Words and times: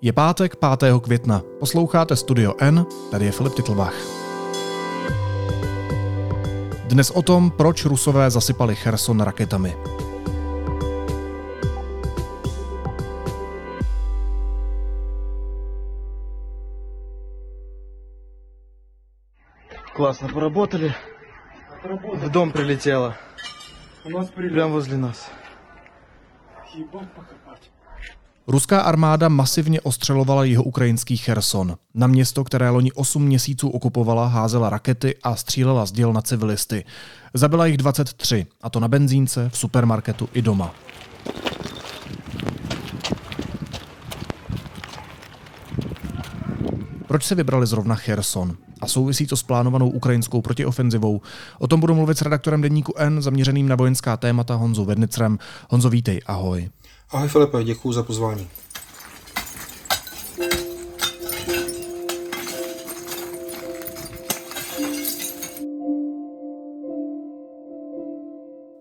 Je 0.00 0.12
pátek 0.12 0.56
5. 0.56 1.00
května. 1.02 1.42
Posloucháte 1.60 2.16
Studio 2.16 2.54
N, 2.58 2.86
tady 3.10 3.24
je 3.24 3.32
Filip 3.32 3.54
Titlbach. 3.54 3.94
Dnes 6.84 7.10
o 7.10 7.22
tom, 7.22 7.50
proč 7.50 7.84
Rusové 7.84 8.30
zasypali 8.30 8.74
Cherson 8.74 9.20
raketami. 9.20 9.76
Классно 19.96 20.28
поработали. 20.28 20.94
В 22.14 22.30
дом 22.30 22.50
прилетело. 22.50 23.14
У 24.04 24.10
нас 24.10 24.28
Прямо 24.30 24.72
возле 24.72 24.96
нас. 24.96 25.30
Ебать 26.74 27.12
покопать. 27.12 27.70
Ruská 28.49 28.81
armáda 28.81 29.29
masivně 29.29 29.81
ostřelovala 29.81 30.43
jeho 30.43 30.63
ukrajinský 30.63 31.17
Cherson. 31.17 31.77
Na 31.93 32.07
město, 32.07 32.43
které 32.43 32.69
loni 32.69 32.91
8 32.91 33.23
měsíců 33.23 33.69
okupovala, 33.69 34.27
házela 34.27 34.69
rakety 34.69 35.15
a 35.23 35.35
střílela 35.35 35.85
z 35.85 35.91
děl 35.91 36.13
na 36.13 36.21
civilisty. 36.21 36.85
Zabila 37.33 37.65
jich 37.65 37.77
23, 37.77 38.45
a 38.61 38.69
to 38.69 38.79
na 38.79 38.87
benzínce, 38.87 39.49
v 39.49 39.57
supermarketu 39.57 40.29
i 40.33 40.41
doma. 40.41 40.75
Proč 47.07 47.25
se 47.25 47.35
vybrali 47.35 47.67
zrovna 47.67 47.95
Cherson? 47.95 48.57
A 48.81 48.87
souvisí 48.87 49.27
to 49.27 49.37
s 49.37 49.43
plánovanou 49.43 49.89
ukrajinskou 49.89 50.41
protiofenzivou. 50.41 51.21
O 51.59 51.67
tom 51.67 51.79
budu 51.79 51.95
mluvit 51.95 52.17
s 52.17 52.21
redaktorem 52.21 52.61
deníku 52.61 52.93
N, 52.97 53.21
zaměřeným 53.21 53.67
na 53.67 53.75
vojenská 53.75 54.17
témata 54.17 54.55
Honzou 54.55 54.85
Vednicrem. 54.85 55.37
Honzo, 55.69 55.89
vítej, 55.89 56.21
ahoj. 56.25 56.69
Ahoj 57.11 57.27
Filipe, 57.27 57.63
děkuji 57.63 57.93
za 57.93 58.03
pozvání. 58.03 58.47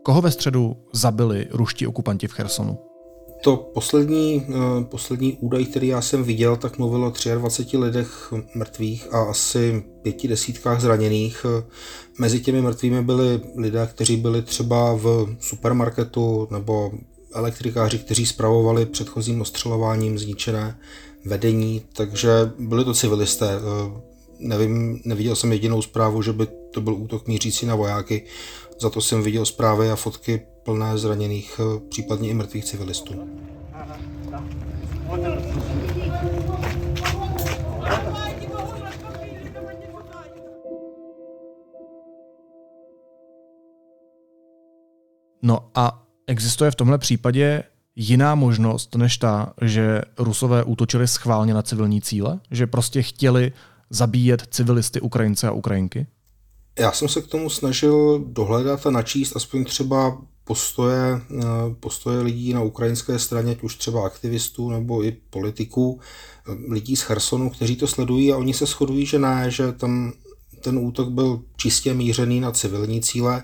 Koho 0.03 0.23
ve 0.23 0.31
středu 0.31 0.77
zabili 0.93 1.47
ruští 1.51 1.87
okupanti 1.87 2.29
v 2.29 2.33
Chersonu? 2.33 2.79
To 3.45 3.57
poslední, 3.57 4.47
eh, 4.49 4.85
poslední 4.85 5.37
údaj, 5.37 5.65
který 5.65 5.89
já 5.89 6.01
jsem 6.01 6.25
viděl, 6.25 6.57
tak 6.57 6.79
mluvil 6.79 7.05
o 7.05 7.13
23 7.35 7.79
lidech 7.79 8.33
mrtvých 8.55 9.15
a 9.15 9.23
asi 9.23 9.85
pěti 10.03 10.29
desítkách 10.29 10.81
zraněných. 10.81 11.47
Mezi 12.19 12.41
těmi 12.41 12.63
mrtvými 12.63 13.03
byli 13.03 13.41
lidé, 13.57 13.89
kteří 13.93 14.17
byli 14.17 14.43
třeba 14.43 14.95
v 14.95 15.37
supermarketu 15.41 16.49
nebo 16.51 16.91
elektrikáři, 17.35 17.99
kteří 17.99 18.27
spravovali 18.27 18.87
předchozím 18.87 19.41
ostřelováním 19.41 20.19
zničené 20.19 20.79
vedení, 21.25 21.83
takže 21.93 22.31
byli 22.59 22.85
to 22.85 22.95
civilisté. 22.95 23.49
Eh, 23.57 24.01
nevím, 24.39 25.01
neviděl 25.05 25.37
jsem 25.37 25.53
jedinou 25.53 25.83
zprávu, 25.83 26.23
že 26.23 26.33
by 26.33 26.47
to 26.71 26.81
byl 26.81 26.95
útok 26.95 27.27
mířící 27.27 27.67
na 27.67 27.75
vojáky. 27.75 28.25
Za 28.81 28.91
to 28.91 29.01
jsem 29.01 29.23
viděl 29.23 29.47
zprávy 29.47 29.91
a 29.91 29.97
fotky 29.97 30.43
plné 30.63 30.99
zraněných, 30.99 31.61
eh, 31.61 31.81
případně 31.89 32.29
i 32.29 32.35
mrtvých 32.35 32.65
civilistů. 32.65 33.15
No 45.43 45.71
a 45.75 46.08
existuje 46.29 46.71
v 46.71 46.75
tomhle 46.75 46.99
případě 46.99 47.63
jiná 47.97 48.35
možnost 48.35 48.95
než 48.95 49.17
ta, 49.17 49.53
že 49.63 50.03
Rusové 50.19 50.65
útočili 50.65 51.09
schválně 51.09 51.55
na 51.55 51.63
civilní 51.63 52.03
cíle? 52.03 52.41
Že 52.51 52.67
prostě 52.67 53.03
chtěli 53.03 53.53
zabíjet 53.91 54.47
civilisty 54.51 55.01
Ukrajince 55.01 55.49
a 55.49 55.53
Ukrajinky? 55.53 56.07
Já 56.79 56.93
jsem 56.93 57.09
se 57.09 57.23
k 57.23 57.27
tomu 57.27 57.51
snažil 57.51 58.25
dohledat 58.27 58.87
a 58.87 58.91
načíst 58.91 59.37
aspoň 59.37 59.65
třeba 59.65 60.19
postoje, 60.45 61.21
eh, 61.31 61.45
postoje 61.81 62.21
lidí 62.21 62.53
na 62.53 62.63
ukrajinské 62.63 63.19
straně, 63.19 63.57
už 63.63 63.77
třeba 63.77 64.07
aktivistů 64.07 64.71
nebo 64.71 65.05
i 65.05 65.13
politiků, 65.31 66.01
eh, 66.01 66.73
lidí 66.73 66.97
z 66.97 67.03
Chersonu, 67.03 67.51
kteří 67.51 67.77
to 67.77 67.87
sledují 67.87 68.33
a 68.33 68.37
oni 68.37 68.55
se 68.55 68.67
shodují, 68.67 69.07
že 69.07 69.19
ne, 69.19 69.51
že 69.51 69.73
tam 69.73 70.13
ten 70.61 70.79
útok 70.79 71.09
byl 71.09 71.43
čistě 71.57 71.95
mířený 71.95 72.41
na 72.41 72.53
civilní 72.53 73.01
cíle 73.01 73.43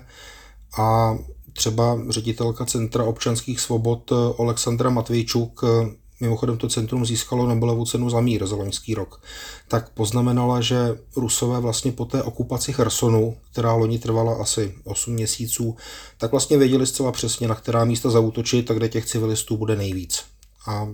a 0.77 1.17
třeba 1.55 1.99
ředitelka 2.09 2.65
Centra 2.65 3.03
občanských 3.03 3.59
svobod 3.59 4.11
eh, 4.11 4.15
Alexandra 4.39 4.89
Matvejčuk 4.89 5.63
mimochodem 6.19 6.57
to 6.57 6.69
centrum 6.69 7.05
získalo 7.05 7.47
Nobelovu 7.47 7.85
cenu 7.85 8.09
za 8.09 8.21
mír 8.21 8.47
za 8.47 8.55
loňský 8.55 8.93
rok, 8.93 9.21
tak 9.67 9.89
poznamenala, 9.89 10.61
že 10.61 10.97
Rusové 11.15 11.59
vlastně 11.59 11.91
po 11.91 12.05
té 12.05 12.23
okupaci 12.23 12.73
Chersonu, 12.73 13.37
která 13.51 13.73
loni 13.73 13.99
trvala 13.99 14.35
asi 14.35 14.73
8 14.83 15.13
měsíců, 15.13 15.75
tak 16.17 16.31
vlastně 16.31 16.57
věděli 16.57 16.85
zcela 16.85 17.11
přesně, 17.11 17.47
na 17.47 17.55
která 17.55 17.85
místa 17.85 18.09
zautočit 18.09 18.71
a 18.71 18.73
kde 18.73 18.89
těch 18.89 19.05
civilistů 19.05 19.57
bude 19.57 19.75
nejvíc. 19.75 20.23
A 20.67 20.87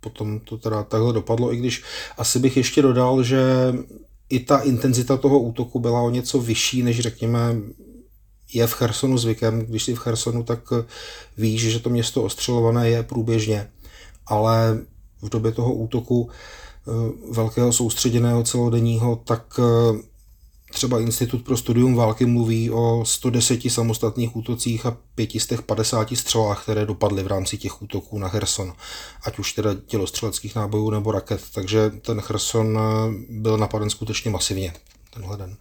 potom 0.00 0.40
to 0.40 0.56
teda 0.56 0.82
takhle 0.82 1.12
dopadlo, 1.12 1.54
i 1.54 1.56
když 1.56 1.82
asi 2.18 2.38
bych 2.38 2.56
ještě 2.56 2.82
dodal, 2.82 3.22
že 3.22 3.42
i 4.28 4.40
ta 4.40 4.58
intenzita 4.58 5.16
toho 5.16 5.40
útoku 5.40 5.80
byla 5.80 6.00
o 6.00 6.10
něco 6.10 6.40
vyšší, 6.40 6.82
než 6.82 7.00
řekněme 7.00 7.56
je 8.54 8.66
v 8.66 8.72
Chersonu 8.72 9.18
zvykem. 9.18 9.60
Když 9.60 9.84
jsi 9.84 9.94
v 9.94 9.98
Chersonu, 9.98 10.42
tak 10.42 10.60
víš, 11.36 11.62
že 11.62 11.78
to 11.78 11.90
město 11.90 12.22
ostřelované 12.22 12.88
je 12.88 13.02
průběžně 13.02 13.68
ale 14.26 14.78
v 15.22 15.28
době 15.28 15.52
toho 15.52 15.74
útoku 15.74 16.30
eh, 16.30 17.32
velkého 17.32 17.72
soustředěného 17.72 18.42
celodenního, 18.42 19.16
tak 19.16 19.60
eh, 19.60 20.02
třeba 20.70 21.00
Institut 21.00 21.44
pro 21.44 21.56
studium 21.56 21.94
války 21.94 22.26
mluví 22.26 22.70
o 22.70 23.04
110 23.06 23.60
samostatných 23.70 24.36
útocích 24.36 24.86
a 24.86 24.96
550 25.14 26.08
střelách, 26.16 26.62
které 26.62 26.86
dopadly 26.86 27.22
v 27.22 27.26
rámci 27.26 27.58
těch 27.58 27.82
útoků 27.82 28.18
na 28.18 28.28
Herson, 28.28 28.72
ať 29.24 29.38
už 29.38 29.52
teda 29.52 29.74
tělostřeleckých 29.86 30.54
nábojů 30.54 30.90
nebo 30.90 31.12
raket. 31.12 31.42
Takže 31.54 31.90
ten 31.90 32.22
Herson 32.28 32.78
eh, 32.78 32.82
byl 33.28 33.58
napaden 33.58 33.90
skutečně 33.90 34.30
masivně 34.30 34.72
tenhle 35.14 35.36
den. 35.36 35.56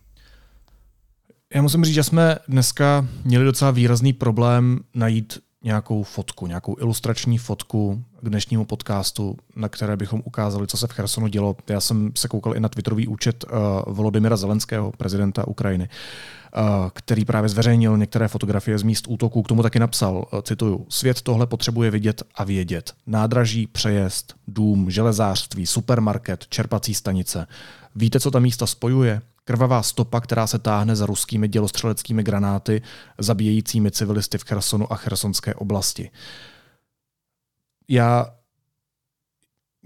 Já 1.53 1.61
musím 1.61 1.85
říct, 1.85 1.95
že 1.95 2.03
jsme 2.03 2.37
dneska 2.47 3.07
měli 3.23 3.45
docela 3.45 3.71
výrazný 3.71 4.13
problém 4.13 4.79
najít 4.93 5.39
nějakou 5.63 6.03
fotku, 6.03 6.47
nějakou 6.47 6.75
ilustrační 6.79 7.37
fotku 7.37 8.03
k 8.21 8.29
dnešnímu 8.29 8.65
podcastu, 8.65 9.37
na 9.55 9.69
které 9.69 9.97
bychom 9.97 10.21
ukázali, 10.25 10.67
co 10.67 10.77
se 10.77 10.87
v 10.87 10.91
Chersonu 10.91 11.27
dělo. 11.27 11.55
Já 11.69 11.81
jsem 11.81 12.11
se 12.15 12.27
koukal 12.27 12.55
i 12.55 12.59
na 12.59 12.69
twitterový 12.69 13.07
účet 13.07 13.43
uh, 13.43 13.93
Volodymyra 13.93 14.37
Zelenského, 14.37 14.91
prezidenta 14.97 15.47
Ukrajiny, 15.47 15.89
uh, 15.89 16.89
který 16.93 17.25
právě 17.25 17.49
zveřejnil 17.49 17.97
některé 17.97 18.27
fotografie 18.27 18.77
z 18.77 18.83
míst 18.83 19.05
útoků. 19.07 19.43
K 19.43 19.47
tomu 19.47 19.63
taky 19.63 19.79
napsal, 19.79 20.25
uh, 20.33 20.41
cituju, 20.41 20.85
svět 20.89 21.21
tohle 21.21 21.47
potřebuje 21.47 21.91
vidět 21.91 22.23
a 22.35 22.43
vědět. 22.43 22.93
Nádraží, 23.07 23.67
přejezd, 23.67 24.33
dům, 24.47 24.91
železářství, 24.91 25.65
supermarket, 25.65 26.47
čerpací 26.49 26.93
stanice. 26.93 27.47
Víte, 27.95 28.19
co 28.19 28.31
ta 28.31 28.39
místa 28.39 28.67
spojuje? 28.67 29.21
Krvavá 29.43 29.83
stopa, 29.83 30.21
která 30.21 30.47
se 30.47 30.59
táhne 30.59 30.95
za 30.95 31.05
ruskými 31.05 31.47
dělostřeleckými 31.47 32.23
granáty, 32.23 32.81
zabíjejícími 33.17 33.91
civilisty 33.91 34.37
v 34.37 34.43
Chersonu 34.43 34.93
a 34.93 34.95
chersonské 34.95 35.53
oblasti. 35.53 36.09
Já 37.87 38.25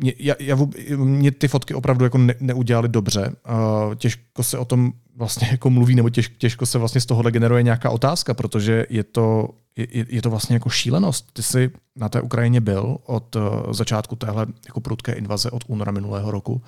já, 0.04 0.36
já, 0.40 0.58
mě 0.96 1.32
ty 1.32 1.48
fotky 1.48 1.74
opravdu 1.74 2.04
jako 2.04 2.18
ne, 2.18 2.36
neudělaly 2.40 2.90
dobře. 2.90 3.36
Uh, 3.50 3.96
těžko 3.96 4.44
se 4.44 4.58
o 4.58 4.66
tom 4.66 4.94
vlastně 5.16 5.48
jako 5.52 5.70
mluví, 5.70 5.96
nebo 5.96 6.10
těž, 6.10 6.32
těžko 6.38 6.66
se 6.66 6.78
vlastně 6.78 7.02
z 7.02 7.06
tohohle 7.06 7.32
generuje 7.32 7.64
nějaká 7.64 7.90
otázka, 7.90 8.34
protože 8.34 8.86
je 8.90 9.04
to, 9.04 9.50
je, 9.76 10.06
je 10.10 10.22
to 10.22 10.30
vlastně 10.30 10.56
jako 10.56 10.70
šílenost. 10.70 11.34
Ty 11.34 11.44
jsi 11.44 11.72
na 11.96 12.10
té 12.10 12.22
Ukrajině 12.22 12.62
byl 12.62 12.98
od 13.06 13.36
uh, 13.36 13.44
začátku 13.72 14.16
téhle 14.16 14.46
jako 14.68 14.82
prudké 14.82 15.14
invaze 15.14 15.52
od 15.52 15.64
února 15.68 15.92
minulého 15.92 16.32
roku. 16.32 16.62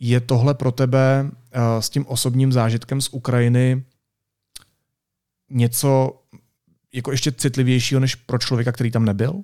Je 0.00 0.20
tohle 0.20 0.54
pro 0.54 0.72
tebe 0.72 1.30
uh, 1.30 1.80
s 1.80 1.90
tím 1.90 2.06
osobním 2.06 2.52
zážitkem 2.52 3.00
z 3.00 3.08
Ukrajiny 3.12 3.84
něco 5.50 6.20
jako 6.94 7.10
ještě 7.10 7.32
citlivějšího 7.32 8.00
než 8.00 8.14
pro 8.14 8.38
člověka, 8.38 8.72
který 8.72 8.90
tam 8.90 9.04
nebyl? 9.04 9.42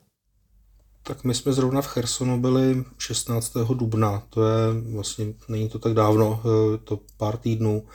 Tak 1.03 1.25
my 1.25 1.35
jsme 1.35 1.53
zrovna 1.53 1.83
v 1.83 1.87
Chersonu 1.87 2.41
byli 2.41 2.85
16. 2.99 3.53
dubna, 3.75 4.23
to 4.31 4.49
je 4.49 4.57
vlastně, 4.95 5.27
není 5.49 5.69
to 5.69 5.79
tak 5.79 5.93
dávno, 5.93 6.43
eh, 6.45 6.79
to 6.79 7.01
pár 7.17 7.37
týdnů. 7.37 7.87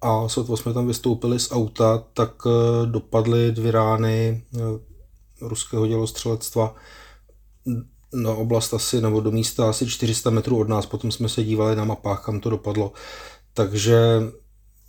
A 0.00 0.28
sotva 0.28 0.56
jsme 0.56 0.74
tam 0.74 0.86
vystoupili 0.86 1.38
z 1.38 1.52
auta, 1.52 2.04
tak 2.14 2.32
eh, 2.46 2.86
dopadly 2.86 3.52
dvě 3.52 3.72
rány 3.72 4.42
eh, 4.54 4.58
ruského 5.40 5.86
dělostřelectva 5.86 6.74
na 8.12 8.34
oblast 8.34 8.74
asi, 8.74 9.00
nebo 9.00 9.20
do 9.20 9.30
místa 9.30 9.70
asi 9.70 9.86
400 9.86 10.30
metrů 10.30 10.58
od 10.58 10.68
nás. 10.68 10.86
Potom 10.86 11.12
jsme 11.12 11.28
se 11.28 11.44
dívali 11.44 11.76
na 11.76 11.84
mapách, 11.84 12.24
kam 12.24 12.40
to 12.40 12.50
dopadlo. 12.50 12.92
Takže 13.54 14.00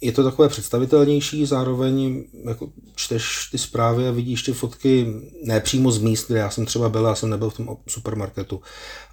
je 0.01 0.11
to 0.11 0.23
takové 0.23 0.49
představitelnější, 0.49 1.45
zároveň 1.45 2.23
jako 2.47 2.69
čteš 2.95 3.49
ty 3.51 3.57
zprávy 3.57 4.07
a 4.07 4.11
vidíš 4.11 4.43
ty 4.43 4.53
fotky 4.53 5.13
ne 5.43 5.59
přímo 5.59 5.91
z 5.91 5.97
míst, 5.97 6.27
kde 6.27 6.39
já 6.39 6.49
jsem 6.49 6.65
třeba 6.65 6.89
byl, 6.89 7.05
já 7.05 7.15
jsem 7.15 7.29
nebyl 7.29 7.49
v 7.49 7.57
tom 7.57 7.77
supermarketu, 7.87 8.61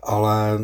ale 0.03 0.59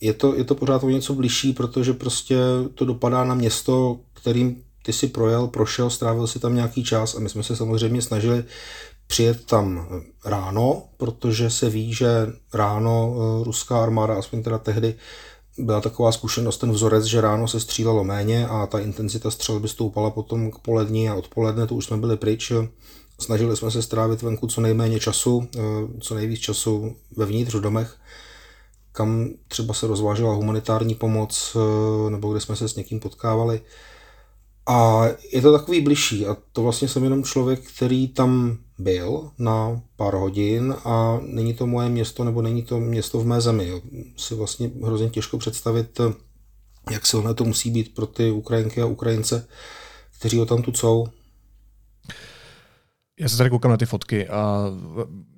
je 0.00 0.12
to, 0.12 0.34
je 0.34 0.44
to 0.44 0.54
pořád 0.54 0.84
o 0.84 0.88
něco 0.88 1.14
blížší, 1.14 1.52
protože 1.52 1.92
prostě 1.92 2.36
to 2.74 2.84
dopadá 2.84 3.24
na 3.24 3.34
město, 3.34 4.00
kterým 4.12 4.62
ty 4.82 4.92
si 4.92 5.08
projel, 5.08 5.46
prošel, 5.46 5.90
strávil 5.90 6.26
si 6.26 6.38
tam 6.38 6.54
nějaký 6.54 6.84
čas 6.84 7.14
a 7.14 7.20
my 7.20 7.28
jsme 7.28 7.42
se 7.42 7.56
samozřejmě 7.56 8.02
snažili 8.02 8.44
přijet 9.08 9.44
tam 9.44 9.88
ráno, 10.24 10.82
protože 10.96 11.50
se 11.50 11.70
ví, 11.70 11.94
že 11.94 12.08
ráno 12.54 13.14
eh, 13.14 13.44
ruská 13.44 13.82
armáda, 13.82 14.14
aspoň 14.14 14.42
teda 14.42 14.58
tehdy, 14.58 14.94
byla 15.58 15.80
taková 15.80 16.12
zkušenost, 16.12 16.58
ten 16.58 16.72
vzorec, 16.72 17.04
že 17.04 17.20
ráno 17.20 17.48
se 17.48 17.60
střílelo 17.60 18.04
méně 18.04 18.46
a 18.46 18.66
ta 18.66 18.78
intenzita 18.78 19.30
střelby 19.30 19.68
stoupala 19.68 20.10
potom 20.10 20.50
k 20.50 20.58
polední 20.58 21.08
a 21.08 21.14
odpoledne, 21.14 21.66
to 21.66 21.74
už 21.74 21.84
jsme 21.84 21.96
byli 21.96 22.16
pryč. 22.16 22.52
Snažili 23.20 23.56
jsme 23.56 23.70
se 23.70 23.82
strávit 23.82 24.22
venku 24.22 24.46
co 24.46 24.60
nejméně 24.60 25.00
času, 25.00 25.48
eh, 25.56 25.60
co 26.00 26.14
nejvíc 26.14 26.40
času 26.40 26.96
vevnitř 27.16 27.54
v 27.54 27.60
domech, 27.60 27.96
kam 28.92 29.28
třeba 29.48 29.74
se 29.74 29.86
rozvážela 29.86 30.34
humanitární 30.34 30.94
pomoc, 30.94 31.56
eh, 31.56 32.10
nebo 32.10 32.30
kde 32.30 32.40
jsme 32.40 32.56
se 32.56 32.68
s 32.68 32.76
někým 32.76 33.00
potkávali. 33.00 33.60
A 34.68 35.04
je 35.32 35.42
to 35.42 35.52
takový 35.52 35.80
bližší 35.80 36.26
a 36.26 36.36
to 36.52 36.62
vlastně 36.62 36.88
jsem 36.88 37.04
jenom 37.04 37.24
člověk, 37.24 37.60
který 37.60 38.08
tam 38.08 38.58
byl 38.78 39.30
na 39.38 39.82
pár 39.96 40.14
hodin 40.14 40.74
a 40.84 41.20
není 41.22 41.54
to 41.54 41.66
moje 41.66 41.88
město 41.88 42.24
nebo 42.24 42.42
není 42.42 42.62
to 42.62 42.80
město 42.80 43.20
v 43.20 43.26
mé 43.26 43.40
zemi. 43.40 43.68
Jo. 43.68 43.80
Si 44.16 44.34
vlastně 44.34 44.70
hrozně 44.84 45.10
těžko 45.10 45.38
představit, 45.38 46.00
jak 46.90 47.06
silné 47.06 47.34
to 47.34 47.44
musí 47.44 47.70
být 47.70 47.94
pro 47.94 48.06
ty 48.06 48.30
Ukrajinky 48.30 48.82
a 48.82 48.86
Ukrajince, 48.86 49.48
kteří 50.18 50.38
ho 50.38 50.46
tam 50.46 50.62
tu 50.62 50.72
jsou. 50.72 51.06
Já 53.20 53.28
se 53.28 53.36
tady 53.36 53.50
koukám 53.50 53.70
na 53.70 53.76
ty 53.76 53.86
fotky 53.86 54.28
a 54.28 54.64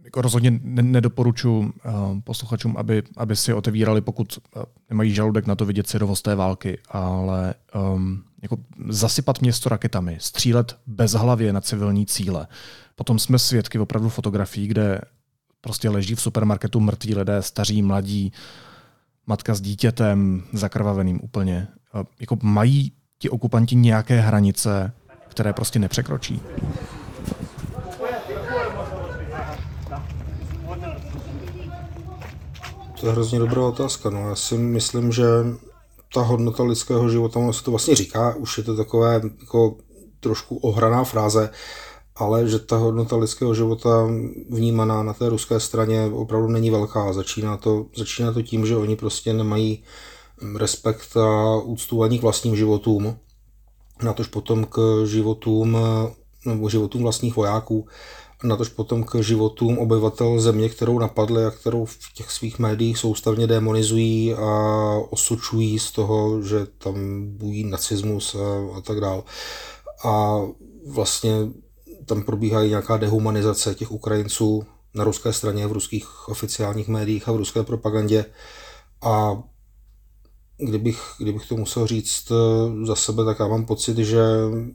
jako 0.05 0.23
rozhodně 0.23 0.61
nedoporučuji 0.63 1.73
eh, 1.85 1.91
posluchačům, 2.25 2.77
aby, 2.77 3.03
aby 3.17 3.37
si 3.37 3.55
otevírali, 3.55 4.01
pokud 4.01 4.39
eh, 4.57 4.63
nemají 4.91 5.15
žaludek 5.15 5.47
na 5.47 5.55
to 5.55 5.67
vidět 5.67 5.87
syrovost 5.87 6.25
té 6.25 6.35
války, 6.35 6.79
ale 6.89 7.55
um, 7.95 8.23
jako 8.43 8.57
zasypat 8.89 9.41
město 9.41 9.69
raketami, 9.69 10.17
střílet 10.21 10.77
bezhlavě 10.87 11.53
na 11.53 11.61
civilní 11.61 12.07
cíle. 12.07 12.47
Potom 12.95 13.19
jsme 13.19 13.39
svědky 13.39 13.79
opravdu 13.79 14.09
fotografií, 14.09 14.67
kde 14.67 15.01
prostě 15.61 15.91
leží 15.91 16.15
v 16.15 16.23
supermarketu 16.23 16.81
mrtví 16.81 17.15
lidé, 17.15 17.43
staří, 17.43 17.83
mladí, 17.83 18.33
matka 19.27 19.55
s 19.55 19.61
dítětem, 19.61 20.43
zakrvaveným 20.53 21.21
úplně. 21.23 21.69
Jako 22.21 22.39
mají 22.43 22.93
ti 23.19 23.31
okupanti 23.31 23.77
nějaké 23.77 24.21
hranice, 24.21 24.93
které 25.29 25.53
prostě 25.53 25.79
nepřekročí. 25.79 26.41
To 33.01 33.07
je 33.07 33.13
hrozně 33.13 33.39
dobrá 33.39 33.63
otázka. 33.63 34.11
No, 34.11 34.29
já 34.29 34.35
si 34.35 34.59
myslím, 34.59 35.13
že 35.13 35.25
ta 36.15 36.23
hodnota 36.23 36.63
lidského 36.63 37.09
života, 37.09 37.39
ono 37.39 37.53
se 37.53 37.65
to 37.65 37.71
vlastně 37.71 37.95
říká, 37.95 38.35
už 38.35 38.59
je 38.59 38.65
to 38.65 38.77
takové 38.77 39.21
jako 39.41 39.77
trošku 40.21 40.57
ohraná 40.57 41.05
fráze, 41.05 41.51
ale 42.17 42.49
že 42.49 42.59
ta 42.59 42.77
hodnota 42.77 43.17
lidského 43.17 43.55
života 43.55 44.09
vnímaná 44.51 45.03
na 45.03 45.13
té 45.13 45.29
ruské 45.29 45.61
straně 45.61 46.11
opravdu 46.13 46.49
není 46.49 46.71
velká. 46.71 47.13
Začíná 47.13 47.57
to, 47.57 47.87
začíná 47.97 48.33
to 48.33 48.43
tím, 48.43 48.67
že 48.67 48.77
oni 48.77 48.97
prostě 48.97 49.33
nemají 49.33 49.83
respekt 50.57 51.17
a 51.17 51.57
úctu 51.57 52.03
ani 52.03 52.19
k 52.19 52.23
vlastním 52.23 52.57
životům, 52.57 53.17
natož 54.03 54.27
potom 54.27 54.65
k 54.65 55.05
životům 55.07 55.79
nebo 56.47 56.69
životům 56.69 57.03
vlastních 57.03 57.37
vojáků 57.37 57.87
natož 58.45 58.69
potom 58.69 59.05
k 59.05 59.23
životům 59.23 59.79
obyvatel 59.79 60.41
země, 60.41 60.69
kterou 60.69 60.99
napadli 60.99 61.45
a 61.45 61.51
kterou 61.51 61.85
v 61.85 61.99
těch 62.15 62.31
svých 62.31 62.59
médiích 62.59 62.99
soustavně 62.99 63.47
demonizují 63.47 64.35
a 64.35 64.51
osočují 65.11 65.79
z 65.79 65.91
toho, 65.91 66.43
že 66.43 66.67
tam 66.79 66.95
bují 67.27 67.65
nacismus 67.65 68.35
a, 68.35 68.77
a 68.77 68.81
tak 68.81 69.01
dál. 69.01 69.25
A 70.05 70.41
vlastně 70.87 71.33
tam 72.07 72.23
probíhá 72.23 72.65
nějaká 72.65 72.97
dehumanizace 72.97 73.75
těch 73.75 73.93
Ukrajinců 73.93 74.63
na 74.95 75.05
ruské 75.05 75.33
straně, 75.33 75.67
v 75.67 75.73
ruských 75.73 76.29
oficiálních 76.29 76.89
médiích 76.89 77.29
a 77.29 77.33
v 77.33 77.37
ruské 77.37 77.63
propagandě. 77.63 78.25
A 79.03 79.43
kdybych, 80.61 81.01
kdybych 81.19 81.49
to 81.49 81.57
musel 81.57 81.87
říct 81.87 82.31
eh, 82.31 82.87
za 82.87 82.95
sebe, 82.95 83.25
tak 83.25 83.41
já 83.41 83.49
mám 83.49 83.67
pocit, 83.67 83.97
že 83.99 84.23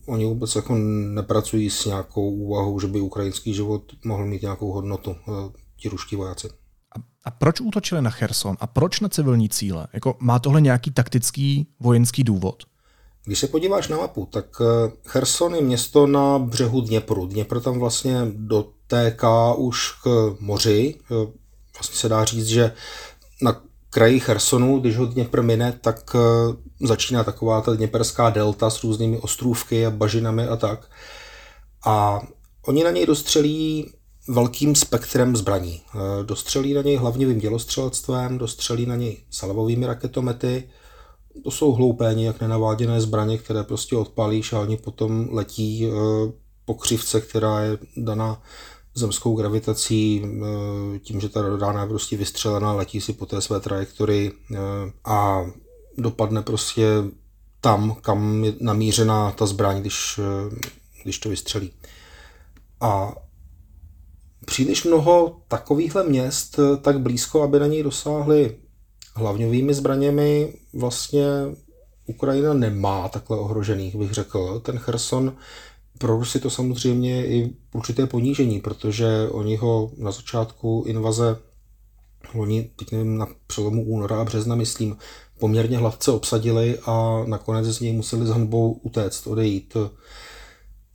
oni 0.06 0.26
vůbec 0.26 0.56
jako 0.56 0.76
nepracují 0.76 1.70
s 1.70 1.86
nějakou 1.86 2.32
úvahou, 2.32 2.80
že 2.80 2.88
by 2.88 3.02
ukrajinský 3.02 3.54
život 3.54 3.84
mohl 4.06 4.26
mít 4.26 4.42
nějakou 4.42 4.72
hodnotu, 4.72 5.16
eh, 5.28 5.32
ti 5.78 5.90
ruští 5.90 6.16
vojáci. 6.16 6.48
A, 6.48 7.00
a 7.24 7.32
proč 7.32 7.62
útočili 7.62 8.02
na 8.02 8.10
Cherson? 8.10 8.58
A 8.60 8.68
proč 8.68 9.00
na 9.00 9.10
civilní 9.10 9.50
cíle? 9.50 9.88
Jako, 9.94 10.16
má 10.20 10.40
tohle 10.40 10.62
nějaký 10.62 10.92
taktický 10.92 11.68
vojenský 11.80 12.24
důvod? 12.24 12.64
Když 13.26 13.40
se 13.40 13.48
podíváš 13.48 13.88
na 13.88 13.98
mapu, 13.98 14.26
tak 14.32 14.46
eh, 14.62 14.92
Cherson 15.04 15.56
je 15.56 15.62
město 15.62 16.08
na 16.08 16.40
břehu 16.40 16.82
Dněpru. 16.82 17.26
Dněpr 17.26 17.60
tam 17.60 17.80
vlastně 17.80 18.18
dotéká 18.32 19.54
už 19.54 19.92
k 20.04 20.36
moři. 20.40 20.96
Vlastně 21.78 21.98
se 21.98 22.10
dá 22.10 22.26
říct, 22.26 22.46
že 22.48 22.72
na 23.42 23.62
kraji 23.96 24.20
Chersonu, 24.20 24.80
když 24.80 24.98
ho 24.98 25.06
Dněpr 25.06 25.42
mine, 25.42 25.80
tak 25.82 26.16
eh, 26.16 26.20
začíná 26.88 27.24
taková 27.24 27.62
ta 27.62 27.74
dněperská 27.74 28.30
delta 28.30 28.70
s 28.70 28.84
různými 28.84 29.18
ostrůvky 29.18 29.86
a 29.86 29.92
bažinami 29.92 30.48
a 30.48 30.56
tak. 30.56 30.90
A 31.86 32.22
oni 32.66 32.84
na 32.84 32.92
něj 32.92 33.06
dostřelí 33.06 33.94
velkým 34.28 34.76
spektrem 34.76 35.36
zbraní. 35.36 35.82
Eh, 35.96 36.24
dostřelí 36.24 36.74
na 36.74 36.82
něj 36.82 36.96
hlavně 36.96 37.34
dělostřelectvem, 37.34 38.38
dostřelí 38.38 38.86
na 38.86 38.96
něj 38.96 39.18
salvovými 39.30 39.86
raketomety. 39.86 40.70
To 41.44 41.52
jsou 41.52 41.72
hloupé, 41.72 42.16
jak 42.18 42.42
nenaváděné 42.42 43.02
zbraně, 43.02 43.38
které 43.38 43.64
prostě 43.64 43.96
odpálíš 43.96 44.54
a 44.54 44.60
oni 44.60 44.78
potom 44.78 45.28
letí 45.32 45.88
eh, 45.88 45.92
po 46.66 46.74
křivce, 46.74 47.22
která 47.22 47.62
je 47.62 47.78
daná 47.98 48.42
zemskou 48.96 49.36
gravitací, 49.36 50.24
eh, 50.26 51.00
tím, 51.00 51.22
že 51.22 51.30
ta 51.30 51.58
rána 51.58 51.82
je 51.82 51.88
prostě 51.88 52.18
vystřelená, 52.18 52.74
letí 52.74 53.02
si 53.02 53.14
po 53.14 53.26
té 53.26 53.42
své 53.42 53.60
trajektorii 53.60 54.32
eh, 54.54 54.58
a 55.06 55.46
dopadne 55.98 56.42
prostě 56.42 56.88
tam, 57.62 57.96
kam 58.02 58.44
je 58.44 58.54
namířená 58.60 59.32
ta 59.32 59.46
zbraň, 59.46 59.82
když, 59.82 60.20
eh, 60.20 60.56
když 61.04 61.20
to 61.20 61.30
vystřelí. 61.30 61.72
A 62.82 63.16
příliš 64.46 64.84
mnoho 64.84 65.42
takovýchhle 65.48 66.04
měst 66.04 66.60
tak 66.82 67.00
blízko, 67.00 67.44
aby 67.44 67.60
na 67.60 67.68
něj 67.68 67.84
dosáhly 67.84 68.58
hlavňovými 69.16 69.74
zbraněmi, 69.74 70.54
vlastně 70.74 71.26
Ukrajina 72.06 72.54
nemá 72.54 73.10
takhle 73.10 73.38
ohrožených, 73.38 73.96
bych 73.96 74.12
řekl. 74.12 74.60
Ten 74.60 74.78
Cherson 74.78 75.36
pro 75.98 76.18
Rusy 76.18 76.40
to 76.40 76.50
samozřejmě 76.50 77.26
i 77.28 77.56
určité 77.74 78.08
ponížení, 78.08 78.60
protože 78.60 79.28
oni 79.32 79.56
ho 79.56 79.92
na 79.98 80.12
začátku 80.12 80.84
invaze, 80.88 81.38
oni, 82.34 82.64
teď 82.76 82.92
nevím, 82.92 83.18
na 83.18 83.28
přelomu 83.48 83.86
února 83.86 84.22
a 84.22 84.24
března, 84.24 84.56
myslím, 84.56 84.98
poměrně 85.40 85.78
hladce 85.78 86.12
obsadili 86.12 86.80
a 86.86 87.24
nakonec 87.28 87.66
z 87.66 87.80
něj 87.80 87.94
museli 87.94 88.26
s 88.26 88.30
hanbou 88.30 88.74
utéct, 88.74 89.28
odejít 89.28 89.78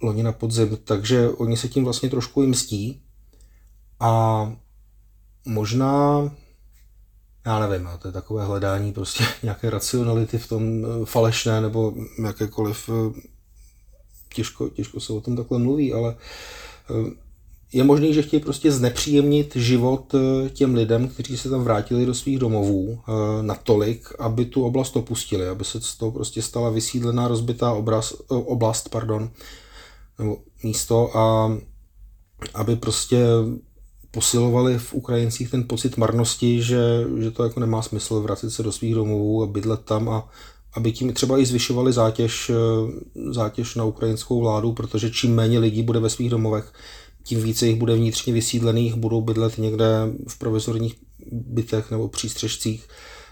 loni 0.03 0.23
na 0.23 0.33
podzim, 0.33 0.79
takže 0.85 1.29
oni 1.29 1.57
se 1.57 1.69
tím 1.69 1.85
vlastně 1.85 2.11
trošku 2.11 2.43
jim 2.43 2.51
mstí. 2.51 3.03
A 4.01 4.53
možná 5.47 6.23
já 7.47 7.69
nevím, 7.69 7.89
to 7.99 8.09
je 8.09 8.13
takové 8.13 8.45
hledání 8.45 8.93
prostě 8.93 9.25
nějaké 9.43 9.71
racionality 9.71 10.39
v 10.39 10.49
tom 10.49 10.87
falešné 11.05 11.61
nebo 11.61 11.95
jakékoliv 12.25 12.91
těžko, 14.35 14.69
těžko 14.69 15.01
se 15.01 15.13
o 15.13 15.21
tom 15.21 15.37
takhle 15.37 15.59
mluví, 15.59 15.93
ale 15.93 16.17
eh, 16.91 17.11
je 17.73 17.85
možný, 17.85 18.15
že 18.15 18.23
chtějí 18.23 18.43
prostě 18.43 18.73
znepříjemnit 18.73 19.57
život 19.57 20.15
eh, 20.15 20.51
těm 20.51 20.75
lidem, 20.75 21.09
kteří 21.09 21.37
se 21.37 21.51
tam 21.51 21.65
vrátili 21.65 22.07
do 22.07 22.15
svých 22.15 22.39
domovů 22.39 22.99
eh, 22.99 23.13
natolik, 23.43 24.09
aby 24.19 24.45
tu 24.45 24.65
oblast 24.65 24.97
opustili, 24.97 25.49
aby 25.49 25.65
se 25.65 25.81
z 25.81 25.95
toho 25.95 26.13
prostě 26.13 26.43
stala 26.43 26.71
vysídlená, 26.71 27.29
rozbitá 27.29 27.73
obraz, 27.73 28.15
oblast, 28.29 28.89
pardon, 28.89 29.31
nebo 30.19 30.37
místo 30.63 31.17
a 31.17 31.57
aby 32.55 32.77
prostě 32.77 33.19
posilovali 34.11 34.79
v 34.79 34.95
Ukrajincích 34.95 35.51
ten 35.51 35.69
pocit 35.69 35.97
marnosti, 35.97 36.63
že, 36.63 37.07
že 37.19 37.31
to 37.31 37.45
jako 37.45 37.61
nemá 37.61 37.83
smysl 37.83 38.21
vracet 38.21 38.51
se 38.51 38.63
do 38.63 38.73
svých 38.73 38.95
domovů 38.95 39.43
a 39.43 39.47
bydlet 39.47 39.85
tam 39.85 40.09
a 40.09 40.29
aby 40.73 40.93
tím 40.93 41.13
třeba 41.13 41.39
i 41.39 41.47
zvyšovali 41.47 41.93
zátěž, 41.93 42.51
eh, 42.51 42.55
zátěž 43.33 43.75
na 43.75 43.85
ukrajinskou 43.85 44.41
vládu, 44.41 44.73
protože 44.73 45.11
čím 45.11 45.35
méně 45.35 45.59
lidí 45.59 45.83
bude 45.83 46.01
ve 46.01 46.11
svých 46.11 46.31
domovech, 46.31 46.73
tím 47.25 47.43
více 47.43 47.67
jich 47.67 47.79
bude 47.79 47.97
vnitřně 47.97 48.33
vysídlených, 48.33 48.95
budou 48.95 49.21
bydlet 49.21 49.59
někde 49.59 49.87
v 50.29 50.39
provizorních 50.39 50.95
bytech 51.33 51.91
nebo 51.91 52.09
přístřežcích, 52.09 52.89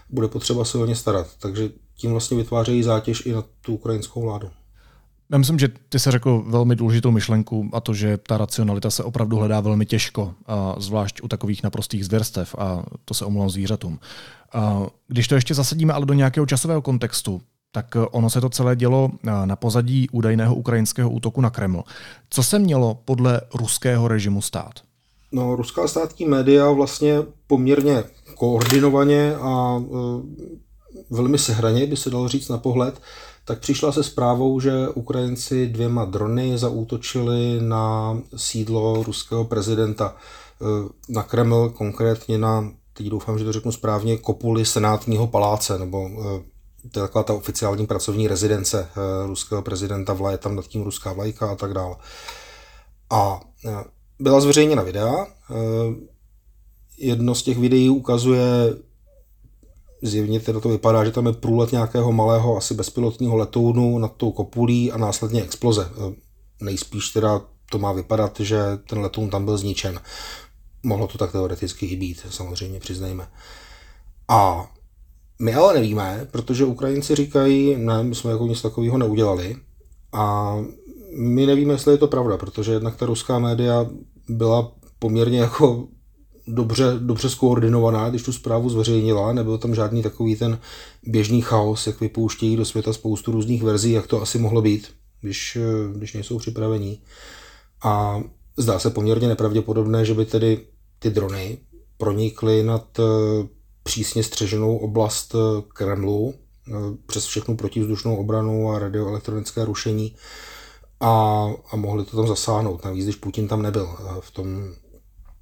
bude 0.09 0.27
potřeba 0.27 0.65
se 0.65 0.77
o 0.77 0.85
ně 0.85 0.95
starat. 0.95 1.27
Takže 1.39 1.69
tím 1.95 2.11
vlastně 2.11 2.37
vytvářejí 2.37 2.83
zátěž 2.83 3.25
i 3.25 3.31
na 3.31 3.43
tu 3.61 3.73
ukrajinskou 3.73 4.21
vládu. 4.21 4.49
Já 5.31 5.37
myslím, 5.37 5.59
že 5.59 5.69
ty 5.89 5.99
se 5.99 6.11
řekl 6.11 6.43
velmi 6.47 6.75
důležitou 6.75 7.11
myšlenku 7.11 7.69
a 7.73 7.79
to, 7.79 7.93
že 7.93 8.17
ta 8.17 8.37
racionalita 8.37 8.89
se 8.89 9.03
opravdu 9.03 9.37
hledá 9.37 9.59
velmi 9.59 9.85
těžko, 9.85 10.33
a 10.45 10.75
zvlášť 10.77 11.21
u 11.23 11.27
takových 11.27 11.63
naprostých 11.63 12.05
zvěrstev 12.05 12.55
a 12.57 12.83
to 13.05 13.13
se 13.13 13.25
omlouvám 13.25 13.49
zvířatům. 13.49 13.99
A 14.53 14.81
když 15.07 15.27
to 15.27 15.35
ještě 15.35 15.53
zasadíme 15.53 15.93
ale 15.93 16.05
do 16.05 16.13
nějakého 16.13 16.45
časového 16.45 16.81
kontextu, 16.81 17.41
tak 17.71 17.95
ono 18.11 18.29
se 18.29 18.41
to 18.41 18.49
celé 18.49 18.75
dělo 18.75 19.11
na 19.45 19.55
pozadí 19.55 20.09
údajného 20.11 20.55
ukrajinského 20.55 21.09
útoku 21.09 21.41
na 21.41 21.49
Kreml. 21.49 21.83
Co 22.29 22.43
se 22.43 22.59
mělo 22.59 22.95
podle 23.05 23.41
ruského 23.53 24.07
režimu 24.07 24.41
stát? 24.41 24.73
No, 25.31 25.55
ruská 25.55 25.87
státní 25.87 26.25
média 26.25 26.71
vlastně 26.71 27.17
poměrně 27.47 28.03
koordinovaně 28.35 29.35
a 29.35 29.79
e, 29.79 29.85
velmi 31.09 31.37
sehraně, 31.37 31.87
by 31.87 31.97
se 31.97 32.09
dalo 32.09 32.27
říct 32.27 32.49
na 32.49 32.57
pohled, 32.57 33.01
tak 33.49 33.59
přišla 33.59 33.91
se 33.91 34.03
zprávou, 34.03 34.59
že 34.59 34.89
Ukrajinci 34.89 35.67
dvěma 35.67 36.05
drony 36.05 36.57
zaútočili 36.57 37.61
na 37.61 38.17
sídlo 38.35 39.03
ruského 39.03 39.45
prezidenta 39.45 40.15
e, 40.15 40.65
na 41.13 41.23
Kreml, 41.23 41.69
konkrétně 41.69 42.37
na, 42.37 42.71
teď 42.93 43.07
doufám, 43.07 43.39
že 43.39 43.45
to 43.45 43.53
řeknu 43.53 43.71
správně, 43.71 44.17
kopuli 44.17 44.65
senátního 44.65 45.27
paláce, 45.27 45.79
nebo 45.79 46.09
e, 46.09 46.89
to 46.89 46.99
je 46.99 47.07
taková 47.07 47.23
ta 47.23 47.33
oficiální 47.33 47.87
pracovní 47.87 48.27
rezidence 48.27 48.89
ruského 49.25 49.61
prezidenta, 49.61 50.13
vlaje 50.13 50.37
tam 50.37 50.55
nad 50.55 50.67
tím 50.67 50.83
ruská 50.83 51.13
vlajka 51.13 51.51
a 51.51 51.55
tak 51.55 51.73
dále. 51.73 51.95
A 53.09 53.39
byla 54.19 54.41
zveřejněna 54.41 54.83
videa. 54.83 55.27
Jedno 56.97 57.35
z 57.35 57.43
těch 57.43 57.57
videí 57.57 57.89
ukazuje 57.89 58.43
zjevně 60.01 60.39
teda 60.39 60.59
to 60.59 60.69
vypadá, 60.69 61.05
že 61.05 61.11
tam 61.11 61.25
je 61.25 61.33
průlet 61.33 61.71
nějakého 61.71 62.11
malého, 62.11 62.57
asi 62.57 62.73
bezpilotního 62.73 63.35
letounu 63.35 63.97
nad 63.97 64.15
tou 64.15 64.31
kopulí 64.31 64.91
a 64.91 64.97
následně 64.97 65.43
exploze. 65.43 65.85
E, 65.85 66.15
nejspíš 66.61 67.09
teda 67.09 67.41
to 67.71 67.79
má 67.79 67.91
vypadat, 67.91 68.39
že 68.39 68.59
ten 68.89 68.99
letoun 68.99 69.29
tam 69.29 69.45
byl 69.45 69.57
zničen. 69.57 69.99
Mohlo 70.83 71.07
to 71.07 71.17
tak 71.17 71.31
teoreticky 71.31 71.85
i 71.85 71.95
být, 71.95 72.25
samozřejmě 72.29 72.79
přiznejme. 72.79 73.27
A 74.27 74.71
my 75.41 75.53
ale 75.55 75.73
nevíme, 75.73 76.27
protože 76.31 76.65
Ukrajinci 76.65 77.15
říkají, 77.15 77.75
ne, 77.77 78.03
my 78.03 78.15
jsme 78.15 78.31
jako 78.31 78.47
nic 78.47 78.61
takového 78.61 78.97
neudělali. 78.97 79.55
A 80.13 80.55
my 81.17 81.45
nevíme, 81.45 81.73
jestli 81.73 81.93
je 81.93 81.97
to 81.97 82.07
pravda, 82.07 82.37
protože 82.37 82.71
jednak 82.71 82.95
ta 82.95 83.05
ruská 83.05 83.39
média 83.39 83.85
byla 84.29 84.71
poměrně 84.99 85.39
jako 85.39 85.87
dobře, 86.53 86.95
dobře 86.99 87.29
skoordinovaná, 87.29 88.09
když 88.09 88.23
tu 88.23 88.33
zprávu 88.33 88.69
zveřejnila, 88.69 89.33
nebyl 89.33 89.57
tam 89.57 89.75
žádný 89.75 90.03
takový 90.03 90.35
ten 90.35 90.59
běžný 91.03 91.41
chaos, 91.41 91.87
jak 91.87 92.01
vypouštějí 92.01 92.55
do 92.55 92.65
světa 92.65 92.93
spoustu 92.93 93.31
různých 93.31 93.63
verzí, 93.63 93.91
jak 93.91 94.07
to 94.07 94.21
asi 94.21 94.39
mohlo 94.39 94.61
být, 94.61 94.87
když, 95.21 95.57
když 95.95 96.13
nejsou 96.13 96.37
připravení. 96.37 97.01
A 97.83 98.23
zdá 98.57 98.79
se 98.79 98.89
poměrně 98.89 99.27
nepravděpodobné, 99.27 100.05
že 100.05 100.13
by 100.13 100.25
tedy 100.25 100.65
ty 100.99 101.09
drony 101.09 101.57
pronikly 101.97 102.63
nad 102.63 102.99
eh, 102.99 103.03
přísně 103.83 104.23
střeženou 104.23 104.77
oblast 104.77 105.35
eh, 105.35 105.61
Kremlu 105.67 106.33
eh, 106.33 106.71
přes 107.05 107.25
všechnu 107.25 107.57
protivzdušnou 107.57 108.15
obranu 108.15 108.71
a 108.71 108.79
radioelektronické 108.79 109.65
rušení 109.65 110.15
a, 110.99 111.45
a 111.71 111.75
mohli 111.75 112.05
to 112.05 112.17
tam 112.17 112.27
zasáhnout. 112.27 112.85
Navíc, 112.85 113.03
když 113.03 113.15
Putin 113.15 113.47
tam 113.47 113.61
nebyl 113.61 113.89
v 114.19 114.31
tom 114.31 114.73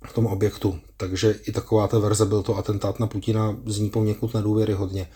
v 0.06 0.14
tom 0.14 0.26
objektu. 0.26 0.80
Takže 0.98 1.36
i 1.48 1.52
taková 1.52 1.88
ta 1.88 2.00
verze 2.00 2.26
byl 2.26 2.44
to 2.44 2.58
atentát 2.58 3.00
na 3.00 3.08
Putina 3.08 3.58
zní 3.66 3.90
poměkud 3.90 4.34
nedůvěryhodně. 4.34 5.08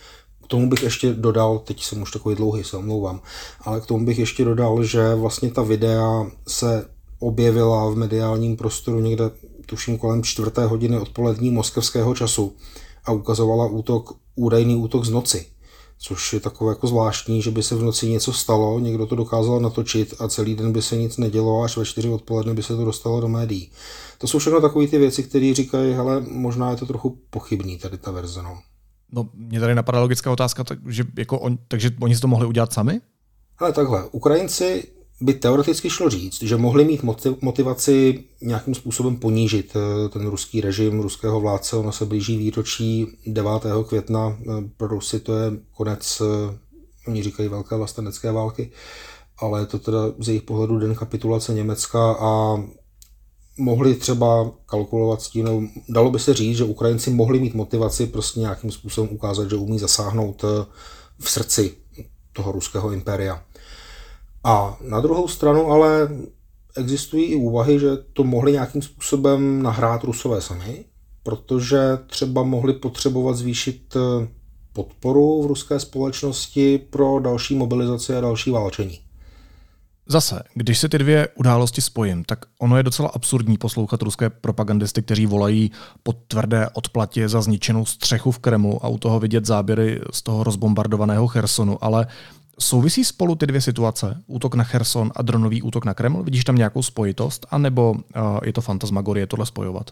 K 0.43 0.47
tomu 0.47 0.69
bych 0.69 0.83
ještě 0.83 1.13
dodal, 1.13 1.59
teď 1.59 1.83
jsem 1.83 2.01
už 2.01 2.11
takový 2.11 2.35
dlouhý, 2.35 2.63
se 2.63 2.77
omlouvám, 2.77 3.21
ale 3.61 3.81
k 3.81 3.85
tomu 3.85 4.05
bych 4.05 4.19
ještě 4.19 4.45
dodal, 4.45 4.83
že 4.83 5.15
vlastně 5.15 5.51
ta 5.51 5.61
videa 5.61 6.25
se 6.47 6.85
objevila 7.19 7.89
v 7.89 7.95
mediálním 7.95 8.57
prostoru 8.57 8.99
někde, 8.99 9.31
tuším 9.65 9.97
kolem 9.97 10.23
čtvrté 10.23 10.65
hodiny 10.65 10.99
odpolední 10.99 11.51
moskevského 11.51 12.15
času 12.15 12.55
a 13.05 13.11
ukazovala 13.11 13.65
útok, 13.65 14.17
údajný 14.35 14.75
útok 14.75 15.05
z 15.05 15.09
noci 15.09 15.45
což 16.03 16.33
je 16.33 16.39
takové 16.39 16.71
jako 16.71 16.87
zvláštní, 16.87 17.41
že 17.41 17.51
by 17.51 17.63
se 17.63 17.75
v 17.75 17.83
noci 17.83 18.09
něco 18.09 18.33
stalo, 18.33 18.79
někdo 18.79 19.05
to 19.05 19.15
dokázal 19.15 19.59
natočit 19.59 20.13
a 20.19 20.27
celý 20.27 20.55
den 20.55 20.73
by 20.73 20.81
se 20.81 20.97
nic 20.97 21.17
nedělo, 21.17 21.63
až 21.63 21.77
ve 21.77 21.85
čtyři 21.85 22.09
odpoledne 22.09 22.53
by 22.53 22.63
se 22.63 22.75
to 22.75 22.85
dostalo 22.85 23.21
do 23.21 23.27
médií. 23.27 23.71
To 24.17 24.27
jsou 24.27 24.39
všechno 24.39 24.61
takové 24.61 24.87
ty 24.87 24.97
věci, 24.97 25.23
které 25.23 25.53
říkají, 25.53 25.93
hele, 25.93 26.21
možná 26.21 26.71
je 26.71 26.77
to 26.77 26.85
trochu 26.85 27.17
pochybný 27.29 27.77
tady 27.77 27.97
ta 27.97 28.11
verze. 28.11 28.41
No. 28.41 28.59
No, 29.11 29.29
mě 29.33 29.59
tady 29.59 29.75
napadá 29.75 29.99
logická 29.99 30.31
otázka, 30.31 30.63
tak, 30.63 30.79
že 30.87 31.03
jako 31.17 31.39
on, 31.39 31.57
takže 31.67 31.91
oni 32.01 32.15
si 32.15 32.21
to 32.21 32.27
mohli 32.27 32.47
udělat 32.47 32.73
sami? 32.73 33.01
Ale 33.57 33.73
takhle, 33.73 34.09
Ukrajinci 34.11 34.87
by 35.21 35.33
teoreticky 35.33 35.89
šlo 35.89 36.09
říct, 36.09 36.41
že 36.41 36.57
mohli 36.57 36.85
mít 36.85 37.01
motivaci 37.41 38.23
nějakým 38.41 38.75
způsobem 38.75 39.15
ponížit 39.15 39.73
eh, 39.75 40.09
ten 40.09 40.27
ruský 40.27 40.61
režim, 40.61 40.99
ruského 40.99 41.39
vládce. 41.39 41.75
Ono 41.75 41.91
se 41.91 42.05
blíží 42.05 42.37
výročí 42.37 43.07
9. 43.27 43.51
května. 43.87 44.37
Eh, 44.41 44.69
pro 44.77 44.87
Rusy 44.87 45.19
to 45.19 45.37
je 45.37 45.51
konec, 45.71 46.21
eh, 46.21 46.57
oni 47.07 47.23
říkají 47.23 47.49
velké 47.49 47.75
vlastenecké 47.75 48.31
války, 48.31 48.71
ale 49.37 49.59
je 49.59 49.65
to 49.65 49.79
teda 49.79 49.99
z 50.19 50.27
jejich 50.27 50.43
pohledu 50.43 50.79
den 50.79 50.95
kapitulace 50.95 51.53
Německa 51.53 52.15
a 52.19 52.63
mohli 53.57 53.95
třeba 53.95 54.51
kalkulovat 54.65 55.21
s 55.21 55.29
tím, 55.29 55.45
no, 55.45 55.61
dalo 55.89 56.11
by 56.11 56.19
se 56.19 56.33
říct, 56.33 56.57
že 56.57 56.63
Ukrajinci 56.63 57.09
mohli 57.09 57.39
mít 57.39 57.53
motivaci 57.53 58.07
prostě 58.07 58.39
nějakým 58.39 58.71
způsobem 58.71 59.09
ukázat, 59.13 59.49
že 59.49 59.55
umí 59.55 59.79
zasáhnout 59.79 60.45
v 61.19 61.29
srdci 61.29 61.75
toho 62.33 62.51
ruského 62.51 62.91
impéria. 62.91 63.43
A 64.43 64.77
na 64.81 64.99
druhou 64.99 65.27
stranu 65.27 65.71
ale 65.71 66.09
existují 66.77 67.25
i 67.25 67.35
úvahy, 67.35 67.79
že 67.79 67.97
to 68.13 68.23
mohli 68.23 68.51
nějakým 68.51 68.81
způsobem 68.81 69.63
nahrát 69.63 70.03
Rusové 70.03 70.41
sami, 70.41 70.85
protože 71.23 71.79
třeba 72.07 72.43
mohli 72.43 72.73
potřebovat 72.73 73.33
zvýšit 73.33 73.95
eh, 73.95 74.27
podporu 74.73 75.43
v 75.43 75.45
ruské 75.45 75.79
společnosti 75.79 76.77
pro 76.89 77.19
další 77.19 77.55
mobilizaci 77.55 78.15
a 78.15 78.21
další 78.21 78.51
válčení. 78.51 78.99
Zase, 80.07 80.43
když 80.53 80.79
se 80.79 80.89
ty 80.89 80.97
dvě 80.97 81.27
události 81.35 81.81
spojím, 81.81 82.23
tak 82.23 82.39
ono 82.59 82.77
je 82.77 82.83
docela 82.83 83.09
absurdní 83.09 83.57
poslouchat 83.57 84.01
ruské 84.01 84.29
propagandisty, 84.29 85.01
kteří 85.01 85.25
volají 85.25 85.71
po 86.03 86.13
tvrdé 86.13 86.69
odplatě 86.73 87.29
za 87.29 87.41
zničenou 87.41 87.85
střechu 87.85 88.31
v 88.31 88.39
Kremlu 88.39 88.85
a 88.85 88.87
u 88.87 88.97
toho 88.97 89.19
vidět 89.19 89.45
záběry 89.45 90.01
z 90.11 90.21
toho 90.21 90.43
rozbombardovaného 90.43 91.27
Chersonu, 91.27 91.83
ale 91.83 92.07
Souvisí 92.61 93.05
spolu 93.05 93.35
ty 93.35 93.47
dvě 93.47 93.61
situace, 93.61 94.17
útok 94.27 94.55
na 94.55 94.63
Cherson 94.63 95.11
a 95.15 95.21
dronový 95.21 95.61
útok 95.61 95.85
na 95.85 95.93
Kreml? 95.93 96.23
Vidíš 96.23 96.43
tam 96.43 96.55
nějakou 96.55 96.83
spojitost, 96.83 97.45
anebo 97.49 97.91
uh, 97.91 97.99
je 98.43 98.53
to 98.53 98.61
fantasmagorie 98.61 99.27
tohle 99.27 99.45
spojovat? 99.45 99.91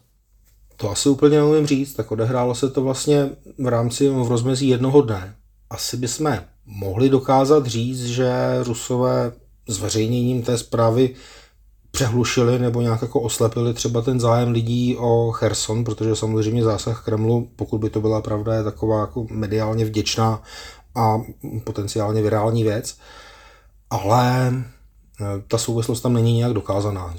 To 0.75 0.91
asi 0.91 1.09
úplně 1.09 1.37
neumím 1.37 1.67
říct, 1.67 1.93
tak 1.93 2.11
odehrálo 2.11 2.55
se 2.55 2.69
to 2.69 2.83
vlastně 2.83 3.29
v 3.57 3.67
rámci 3.67 4.09
v 4.09 4.27
rozmezí 4.27 4.67
jednoho 4.67 5.01
dne. 5.01 5.35
Asi 5.69 5.97
bychom 5.97 6.37
mohli 6.65 7.09
dokázat 7.09 7.65
říct, 7.65 8.05
že 8.05 8.33
Rusové 8.63 9.31
zveřejněním 9.67 10.41
té 10.41 10.57
zprávy 10.57 11.15
přehlušili 11.91 12.59
nebo 12.59 12.81
nějak 12.81 13.01
jako 13.01 13.21
oslepili 13.21 13.73
třeba 13.73 14.01
ten 14.01 14.19
zájem 14.19 14.51
lidí 14.51 14.97
o 14.97 15.31
Cherson, 15.31 15.83
protože 15.83 16.15
samozřejmě 16.15 16.63
zásah 16.63 17.05
Kremlu, 17.05 17.49
pokud 17.55 17.77
by 17.77 17.89
to 17.89 18.01
byla 18.01 18.21
pravda, 18.21 18.53
je 18.53 18.63
taková 18.63 18.99
jako 19.01 19.27
mediálně 19.29 19.85
vděčná 19.85 20.41
a 20.99 21.21
potenciálně 21.63 22.21
virální 22.21 22.63
věc, 22.63 22.97
ale 23.89 24.53
eh, 24.53 25.25
ta 25.47 25.57
souvislost 25.57 26.01
tam 26.01 26.13
není 26.13 26.37
nějak 26.37 26.53
dokázaná. 26.53 27.15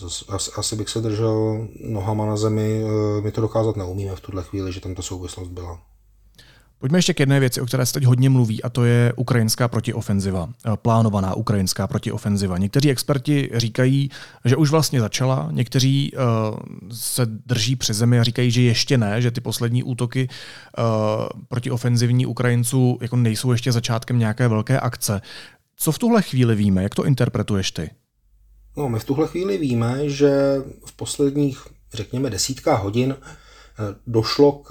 Asi 0.56 0.76
bych 0.76 0.88
se 0.88 1.00
držel 1.00 1.68
nohama 1.84 2.26
na 2.26 2.36
zemi, 2.36 2.84
eh, 2.84 3.20
my 3.20 3.32
to 3.32 3.40
dokázat 3.40 3.76
neumíme 3.76 4.16
v 4.16 4.20
tuhle 4.20 4.42
chvíli, 4.42 4.72
že 4.72 4.80
tam 4.80 4.94
ta 4.94 5.02
souvislost 5.02 5.48
byla. 5.48 5.78
Pojďme 6.80 6.98
ještě 6.98 7.14
k 7.14 7.20
jedné 7.20 7.40
věci, 7.40 7.60
o 7.60 7.66
které 7.66 7.86
se 7.86 7.92
teď 7.92 8.04
hodně 8.04 8.30
mluví, 8.30 8.62
a 8.62 8.68
to 8.68 8.84
je 8.84 9.12
ukrajinská 9.16 9.68
protiofenziva, 9.68 10.48
eh, 10.66 10.70
plánovaná 10.76 11.34
ukrajinská 11.34 11.86
protiofenziva. 11.86 12.58
Někteří 12.58 12.90
experti 12.90 13.50
říkají, 13.54 14.10
že 14.44 14.56
už 14.56 14.70
vlastně 14.70 15.00
začala, 15.00 15.48
někteří 15.52 16.12
uh, 16.12 16.58
se 16.92 17.26
drží 17.26 17.76
při 17.76 17.94
zemi 17.94 18.20
a 18.20 18.22
říkají, 18.22 18.50
že 18.50 18.62
ještě 18.62 18.98
ne, 18.98 19.22
že 19.22 19.30
ty 19.30 19.40
poslední 19.40 19.82
útoky 19.82 20.28
uh, 20.28 20.84
protiofenzivní 21.48 22.26
Ukrajinců 22.26 22.98
jako 23.00 23.16
nejsou 23.16 23.52
ještě 23.52 23.72
začátkem 23.72 24.18
nějaké 24.18 24.48
velké 24.48 24.80
akce. 24.80 25.20
Co 25.76 25.92
v 25.92 25.98
tuhle 25.98 26.22
chvíli 26.22 26.54
víme? 26.54 26.82
Jak 26.82 26.94
to 26.94 27.04
interpretuješ 27.04 27.70
ty? 27.70 27.90
No, 28.76 28.88
my 28.88 28.98
v 28.98 29.04
tuhle 29.04 29.28
chvíli 29.28 29.58
víme, 29.58 30.08
že 30.08 30.56
v 30.86 30.92
posledních, 30.96 31.66
řekněme, 31.94 32.30
desítkách 32.30 32.82
hodin 32.82 33.16
došlo 34.06 34.52
k 34.52 34.70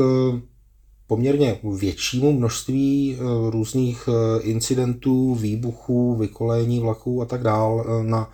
poměrně 1.10 1.60
většímu 1.64 2.34
množství 2.34 3.18
eh, 3.18 3.24
různých 3.50 4.10
eh, 4.10 4.42
incidentů, 4.42 5.36
výbuchů, 5.36 6.16
vykolení 6.16 6.80
vlaků 6.80 7.22
a 7.22 7.26
tak 7.26 7.44
dál 7.44 7.86
eh, 7.86 8.04
na 8.04 8.32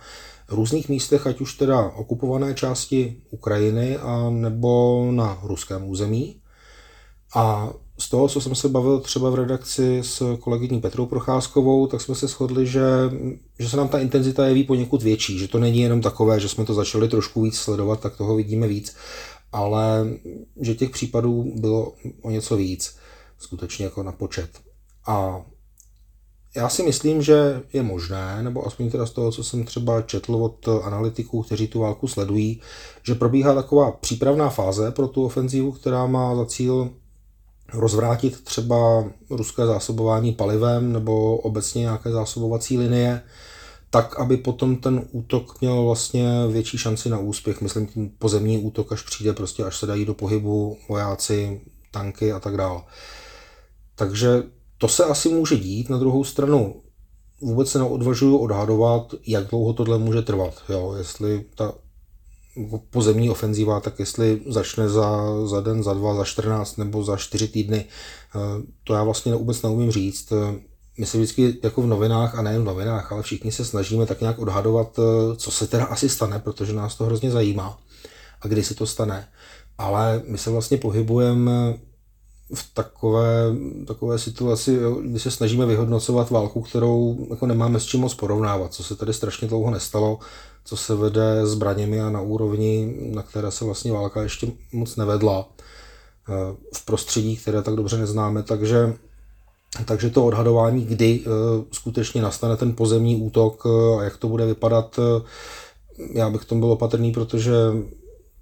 různých 0.48 0.88
místech, 0.88 1.26
ať 1.26 1.40
už 1.40 1.54
teda 1.54 1.80
okupované 1.80 2.54
části 2.54 3.16
Ukrajiny 3.30 3.96
a 3.96 4.30
nebo 4.30 5.08
na 5.10 5.38
ruském 5.42 5.88
území. 5.88 6.36
A 7.34 7.70
z 7.98 8.08
toho, 8.08 8.28
co 8.28 8.40
jsem 8.40 8.54
se 8.54 8.68
bavil 8.68 9.00
třeba 9.00 9.30
v 9.30 9.34
redakci 9.34 9.98
s 10.02 10.36
kolegyní 10.40 10.80
Petrou 10.80 11.06
Procházkovou, 11.06 11.86
tak 11.86 12.00
jsme 12.00 12.14
se 12.14 12.26
shodli, 12.26 12.66
že, 12.66 12.82
že 13.58 13.68
se 13.68 13.76
nám 13.76 13.88
ta 13.88 13.98
intenzita 13.98 14.46
jeví 14.46 14.64
poněkud 14.64 15.02
větší, 15.02 15.38
že 15.38 15.48
to 15.48 15.58
není 15.58 15.80
jenom 15.80 16.00
takové, 16.00 16.40
že 16.40 16.48
jsme 16.48 16.64
to 16.64 16.74
začali 16.74 17.08
trošku 17.08 17.42
víc 17.42 17.56
sledovat, 17.56 18.00
tak 18.00 18.16
toho 18.16 18.36
vidíme 18.36 18.68
víc, 18.68 18.96
ale 19.56 20.06
že 20.60 20.74
těch 20.74 20.90
případů 20.90 21.52
bylo 21.56 21.92
o 22.22 22.30
něco 22.30 22.56
víc, 22.56 22.96
skutečně 23.38 23.84
jako 23.84 24.02
na 24.02 24.12
počet. 24.12 24.50
A 25.06 25.42
já 26.56 26.68
si 26.68 26.82
myslím, 26.82 27.22
že 27.22 27.62
je 27.72 27.82
možné, 27.82 28.42
nebo 28.42 28.66
aspoň 28.66 28.90
teda 28.90 29.06
z 29.06 29.10
toho, 29.10 29.32
co 29.32 29.44
jsem 29.44 29.64
třeba 29.64 30.02
četl 30.02 30.34
od 30.34 30.68
analytiků, 30.82 31.42
kteří 31.42 31.68
tu 31.68 31.80
válku 31.80 32.08
sledují, 32.08 32.60
že 33.02 33.14
probíhá 33.14 33.54
taková 33.54 33.92
přípravná 33.92 34.50
fáze 34.50 34.90
pro 34.90 35.08
tu 35.08 35.24
ofenzívu, 35.24 35.72
která 35.72 36.06
má 36.06 36.36
za 36.36 36.46
cíl 36.46 36.90
rozvrátit 37.72 38.44
třeba 38.44 39.04
ruské 39.30 39.66
zásobování 39.66 40.32
palivem 40.32 40.92
nebo 40.92 41.36
obecně 41.36 41.80
nějaké 41.80 42.12
zásobovací 42.12 42.78
linie, 42.78 43.22
tak, 43.90 44.20
aby 44.20 44.36
potom 44.36 44.76
ten 44.76 45.04
útok 45.10 45.60
měl 45.60 45.84
vlastně 45.84 46.28
větší 46.50 46.78
šanci 46.78 47.08
na 47.08 47.18
úspěch. 47.18 47.60
Myslím 47.60 47.86
tím 47.86 48.10
pozemní 48.18 48.58
útok, 48.58 48.92
až 48.92 49.02
přijde, 49.02 49.32
prostě 49.32 49.64
až 49.64 49.76
se 49.78 49.86
dají 49.86 50.04
do 50.04 50.14
pohybu 50.14 50.78
vojáci, 50.88 51.60
tanky 51.90 52.32
a 52.32 52.40
tak 52.40 52.56
dále. 52.56 52.82
Takže 53.94 54.42
to 54.78 54.88
se 54.88 55.04
asi 55.04 55.28
může 55.28 55.56
dít. 55.56 55.90
Na 55.90 55.98
druhou 55.98 56.24
stranu 56.24 56.82
vůbec 57.40 57.70
se 57.70 57.78
neodvažuju 57.78 58.38
odhadovat, 58.38 59.14
jak 59.26 59.46
dlouho 59.46 59.72
tohle 59.72 59.98
může 59.98 60.22
trvat. 60.22 60.62
Jo? 60.68 60.94
Jestli 60.98 61.44
ta 61.54 61.72
pozemní 62.90 63.30
ofenzíva, 63.30 63.80
tak 63.80 63.98
jestli 63.98 64.42
začne 64.46 64.88
za, 64.88 65.22
za 65.46 65.60
den, 65.60 65.82
za 65.82 65.94
dva, 65.94 66.14
za 66.14 66.24
14 66.24 66.76
nebo 66.76 67.04
za 67.04 67.16
čtyři 67.16 67.48
týdny, 67.48 67.84
eh, 67.84 68.38
to 68.84 68.94
já 68.94 69.04
vlastně 69.04 69.34
vůbec 69.34 69.62
neumím 69.62 69.90
říct. 69.90 70.32
My 70.98 71.06
se 71.06 71.18
vždycky 71.18 71.58
jako 71.62 71.82
v 71.82 71.86
novinách, 71.86 72.38
a 72.38 72.42
nejen 72.42 72.62
v 72.62 72.64
novinách, 72.64 73.12
ale 73.12 73.22
všichni 73.22 73.52
se 73.52 73.64
snažíme 73.64 74.06
tak 74.06 74.20
nějak 74.20 74.38
odhadovat, 74.38 74.98
eh, 74.98 75.36
co 75.36 75.50
se 75.50 75.66
teda 75.66 75.84
asi 75.84 76.08
stane, 76.08 76.38
protože 76.38 76.72
nás 76.72 76.94
to 76.94 77.04
hrozně 77.04 77.30
zajímá 77.30 77.78
a 78.42 78.48
kdy 78.48 78.64
se 78.64 78.74
to 78.74 78.86
stane. 78.86 79.28
Ale 79.78 80.22
my 80.26 80.38
se 80.38 80.50
vlastně 80.50 80.76
pohybujeme 80.76 81.78
v 82.54 82.74
takové, 82.74 83.54
takové 83.86 84.18
situaci, 84.18 84.78
kdy 85.02 85.20
se 85.20 85.30
snažíme 85.30 85.66
vyhodnocovat 85.66 86.30
válku, 86.30 86.62
kterou 86.62 87.26
jako 87.30 87.46
nemáme 87.46 87.80
s 87.80 87.84
čím 87.84 88.00
moc 88.00 88.14
porovnávat, 88.14 88.74
co 88.74 88.84
se 88.84 88.96
tady 88.96 89.12
strašně 89.12 89.48
dlouho 89.48 89.70
nestalo, 89.70 90.18
co 90.64 90.76
se 90.76 90.94
vede 90.94 91.46
zbraněmi 91.46 92.00
a 92.00 92.10
na 92.10 92.20
úrovni, 92.20 92.96
na 93.14 93.22
které 93.22 93.50
se 93.50 93.64
vlastně 93.64 93.92
válka 93.92 94.22
ještě 94.22 94.46
moc 94.72 94.96
nevedla 94.96 95.48
eh, 95.48 96.56
v 96.74 96.84
prostředí, 96.84 97.36
které 97.36 97.62
tak 97.62 97.74
dobře 97.74 97.98
neznáme, 97.98 98.42
takže, 98.42 98.96
takže 99.84 100.10
to 100.10 100.26
odhadování, 100.26 100.84
kdy 100.84 101.20
eh, 101.22 101.28
skutečně 101.72 102.22
nastane 102.22 102.56
ten 102.56 102.74
pozemní 102.74 103.16
útok 103.16 103.66
eh, 103.66 103.98
a 103.98 104.02
jak 104.04 104.16
to 104.16 104.28
bude 104.28 104.46
vypadat, 104.46 105.00
já 106.12 106.30
bych 106.30 106.44
tom 106.44 106.60
byl 106.60 106.72
opatrný, 106.72 107.12
protože 107.12 107.52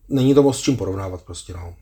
není 0.09 0.35
to 0.35 0.43
moc 0.43 0.57
s 0.57 0.61
čím 0.61 0.77
porovnávat 0.77 1.23
prostě. 1.23 1.53
No. 1.53 1.75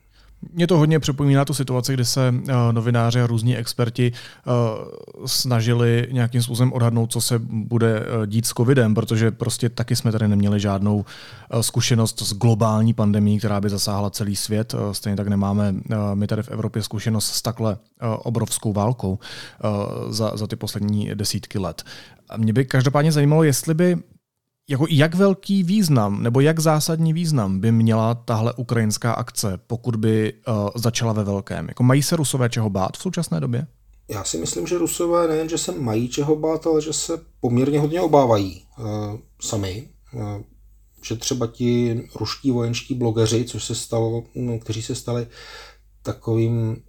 Mě 0.53 0.67
to 0.67 0.79
hodně 0.79 1.01
připomíná 1.01 1.45
tu 1.45 1.55
situaci, 1.55 1.95
kdy 1.95 2.05
se 2.05 2.31
uh, 2.31 2.53
novináři 2.73 3.21
a 3.21 3.27
různí 3.27 3.57
experti 3.57 4.13
uh, 4.13 5.27
snažili 5.27 6.09
nějakým 6.13 6.43
způsobem 6.43 6.73
odhadnout, 6.73 7.13
co 7.13 7.21
se 7.21 7.39
bude 7.39 8.01
uh, 8.01 8.27
dít 8.27 8.47
s 8.47 8.53
covidem, 8.53 8.95
protože 8.95 9.31
prostě 9.31 9.69
taky 9.69 9.97
jsme 9.97 10.13
tady 10.13 10.29
neměli 10.29 10.61
žádnou 10.61 11.05
zkušenost 11.61 12.23
s 12.23 12.35
globální 12.35 12.95
pandemí, 12.95 13.39
která 13.39 13.61
by 13.61 13.71
zasáhla 13.71 14.11
celý 14.11 14.37
svět. 14.37 14.75
Stejně 14.93 15.17
tak 15.17 15.29
nemáme 15.29 15.75
my 16.15 16.27
tady 16.27 16.43
v 16.43 16.49
Evropě 16.49 16.83
zkušenost 16.83 17.27
s 17.27 17.43
takhle 17.43 17.79
obrovskou 18.01 18.73
válkou 18.73 19.19
za, 20.11 20.37
za 20.37 20.47
ty 20.47 20.57
poslední 20.57 21.11
desítky 21.15 21.59
let. 21.59 21.83
Mě 22.37 22.53
by 22.53 22.65
každopádně 22.65 23.13
zajímalo, 23.13 23.43
jestli 23.43 23.75
by 23.75 23.97
jako 24.69 24.87
jak 24.91 25.15
velký 25.15 25.63
význam 25.63 26.23
nebo 26.23 26.41
jak 26.41 26.61
zásadní 26.61 27.13
význam 27.13 27.61
by 27.61 27.73
měla 27.73 28.15
tahle 28.15 28.53
ukrajinská 28.53 29.13
akce, 29.13 29.59
pokud 29.67 29.97
by 29.97 30.33
uh, 30.33 30.69
začala 30.75 31.13
ve 31.13 31.25
velkém? 31.25 31.69
Jako 31.69 31.83
mají 31.83 32.03
se 32.03 32.17
Rusové 32.17 32.49
čeho 32.49 32.71
bát 32.71 32.97
v 32.97 33.03
současné 33.03 33.41
době? 33.41 33.67
Já 34.09 34.25
si 34.25 34.39
myslím, 34.39 34.67
že 34.67 34.79
Rusové 34.79 35.29
nejen, 35.29 35.49
že 35.49 35.59
se 35.59 35.73
mají 35.73 36.09
čeho 36.09 36.37
bát, 36.37 36.67
ale 36.67 36.83
že 36.83 36.93
se 36.93 37.21
poměrně 37.41 37.81
hodně 37.81 38.01
obávají 38.01 38.65
uh, 38.79 38.87
sami. 39.41 39.89
Uh, 40.15 40.43
že 41.05 41.17
třeba 41.17 41.47
ti 41.47 42.03
ruští 42.15 42.51
vojenští 42.51 42.95
blogeři, 42.95 43.45
což 43.45 43.65
se 43.65 43.75
stalo, 43.75 44.25
no, 44.35 44.59
kteří 44.59 44.83
se 44.83 44.95
stali 44.95 45.27
takovým 46.03 46.83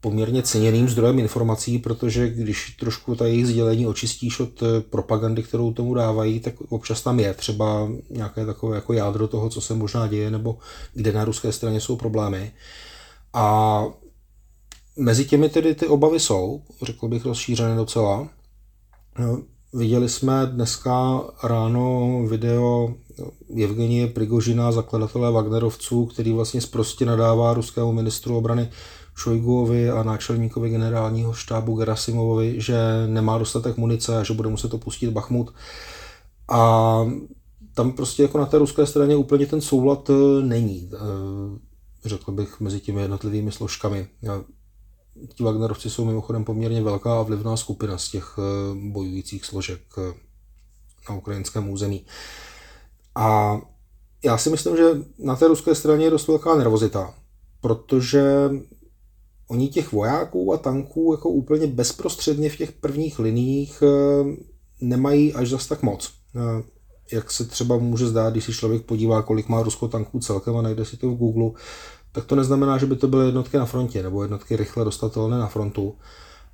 poměrně 0.00 0.42
ceněným 0.42 0.88
zdrojem 0.88 1.18
informací, 1.18 1.78
protože 1.78 2.28
když 2.28 2.76
trošku 2.80 3.14
ta 3.14 3.26
jejich 3.26 3.46
sdělení 3.46 3.86
očistíš 3.86 4.40
od 4.40 4.62
eh, 4.62 4.80
propagandy, 4.80 5.42
kterou 5.42 5.72
tomu 5.72 5.94
dávají, 5.94 6.40
tak 6.40 6.54
občas 6.68 7.02
tam 7.02 7.20
je 7.20 7.34
třeba 7.34 7.88
nějaké 8.10 8.46
takové 8.46 8.76
jako 8.76 8.92
jádro 8.92 9.28
toho, 9.28 9.48
co 9.48 9.60
se 9.60 9.74
možná 9.74 10.06
děje, 10.06 10.30
nebo 10.30 10.58
kde 10.94 11.12
na 11.12 11.24
ruské 11.24 11.52
straně 11.52 11.80
jsou 11.80 11.96
problémy. 11.96 12.52
A 13.32 13.84
mezi 14.96 15.24
těmi 15.24 15.48
tedy 15.48 15.74
ty 15.74 15.86
obavy 15.86 16.20
jsou, 16.20 16.62
řekl 16.82 17.08
bych 17.08 17.24
rozšířené 17.24 17.76
docela. 17.76 18.28
No, 19.18 19.42
viděli 19.72 20.08
jsme 20.08 20.46
dneska 20.46 21.20
ráno 21.42 22.22
video 22.28 22.94
Evgenie 23.64 24.06
Prigožina, 24.06 24.72
zakladatele 24.72 25.32
Wagnerovců, 25.32 26.06
který 26.06 26.32
vlastně 26.32 26.60
zprostě 26.60 27.06
nadává 27.06 27.54
ruskému 27.54 27.92
ministru 27.92 28.36
obrany 28.36 28.68
Šojguovi 29.14 29.90
a 29.90 30.02
náčelníkovi 30.02 30.70
generálního 30.70 31.32
štábu 31.32 31.76
Gerasimovovi, 31.76 32.60
že 32.60 32.76
nemá 33.06 33.38
dostatek 33.38 33.76
munice 33.76 34.18
a 34.18 34.22
že 34.22 34.34
bude 34.34 34.48
muset 34.48 34.74
opustit 34.74 35.10
Bachmut. 35.10 35.54
A 36.48 37.00
tam 37.74 37.92
prostě 37.92 38.22
jako 38.22 38.38
na 38.38 38.46
té 38.46 38.58
ruské 38.58 38.86
straně 38.86 39.16
úplně 39.16 39.46
ten 39.46 39.60
soulad 39.60 40.10
eh, 40.10 40.42
není, 40.42 40.90
eh, 40.94 40.98
řekl 42.08 42.32
bych, 42.32 42.60
mezi 42.60 42.80
těmi 42.80 43.00
jednotlivými 43.00 43.52
složkami. 43.52 44.08
Ti 45.34 45.42
Wagnerovci 45.42 45.90
jsou 45.90 46.04
mimochodem 46.04 46.44
poměrně 46.44 46.82
velká 46.82 47.20
a 47.20 47.22
vlivná 47.22 47.56
skupina 47.56 47.98
z 47.98 48.08
těch 48.08 48.38
eh, 48.38 48.74
bojujících 48.90 49.44
složek 49.44 49.80
na 51.08 51.14
ukrajinském 51.14 51.70
území. 51.70 52.06
A 53.14 53.58
já 54.24 54.38
si 54.38 54.50
myslím, 54.50 54.76
že 54.76 54.84
na 55.18 55.36
té 55.36 55.48
ruské 55.48 55.74
straně 55.74 56.04
je 56.04 56.10
dost 56.10 56.28
velká 56.28 56.56
nervozita, 56.56 57.14
protože 57.60 58.50
oni 59.50 59.68
těch 59.68 59.92
vojáků 59.92 60.52
a 60.52 60.56
tanků 60.56 61.12
jako 61.12 61.28
úplně 61.28 61.66
bezprostředně 61.66 62.50
v 62.50 62.56
těch 62.56 62.72
prvních 62.72 63.18
liních 63.18 63.82
eh, 63.82 64.24
nemají 64.80 65.34
až 65.34 65.48
zas 65.48 65.66
tak 65.66 65.82
moc. 65.82 66.12
Eh, 66.36 66.62
jak 67.12 67.30
se 67.30 67.44
třeba 67.44 67.76
může 67.76 68.06
zdát, 68.06 68.30
když 68.30 68.44
si 68.44 68.52
člověk 68.52 68.82
podívá, 68.82 69.22
kolik 69.22 69.48
má 69.48 69.62
Rusko 69.62 69.88
tanků 69.88 70.20
celkem 70.20 70.56
a 70.56 70.62
najde 70.62 70.84
si 70.84 70.96
to 70.96 71.08
v 71.10 71.16
Google, 71.16 71.50
tak 72.12 72.24
to 72.24 72.36
neznamená, 72.36 72.78
že 72.78 72.86
by 72.86 72.96
to 72.96 73.08
byly 73.08 73.26
jednotky 73.26 73.56
na 73.56 73.66
frontě 73.66 74.02
nebo 74.02 74.22
jednotky 74.22 74.56
rychle 74.56 74.84
dostatelné 74.84 75.38
na 75.38 75.46
frontu. 75.46 75.94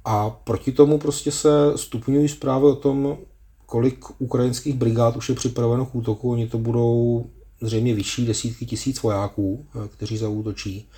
A 0.05 0.31
proti 0.31 0.73
tomu 0.73 0.99
prostě 0.99 1.33
se 1.33 1.73
stupňují 1.77 2.29
zprávy 2.29 2.65
o 2.65 2.75
tom, 2.75 3.19
kolik 3.67 4.05
ukrajinských 4.19 4.75
brigád 4.75 5.17
už 5.17 5.29
je 5.29 5.35
připraveno 5.35 5.87
k 5.87 5.95
útoku. 5.95 6.31
Oni 6.31 6.49
to 6.49 6.59
budou 6.59 7.27
zřejmě 7.61 7.95
vyšší 7.95 8.27
desítky 8.27 8.67
tisíc 8.67 9.03
vojáků, 9.03 9.67
eh, 9.75 9.89
kteří 9.89 10.17
zaútočí. 10.17 10.89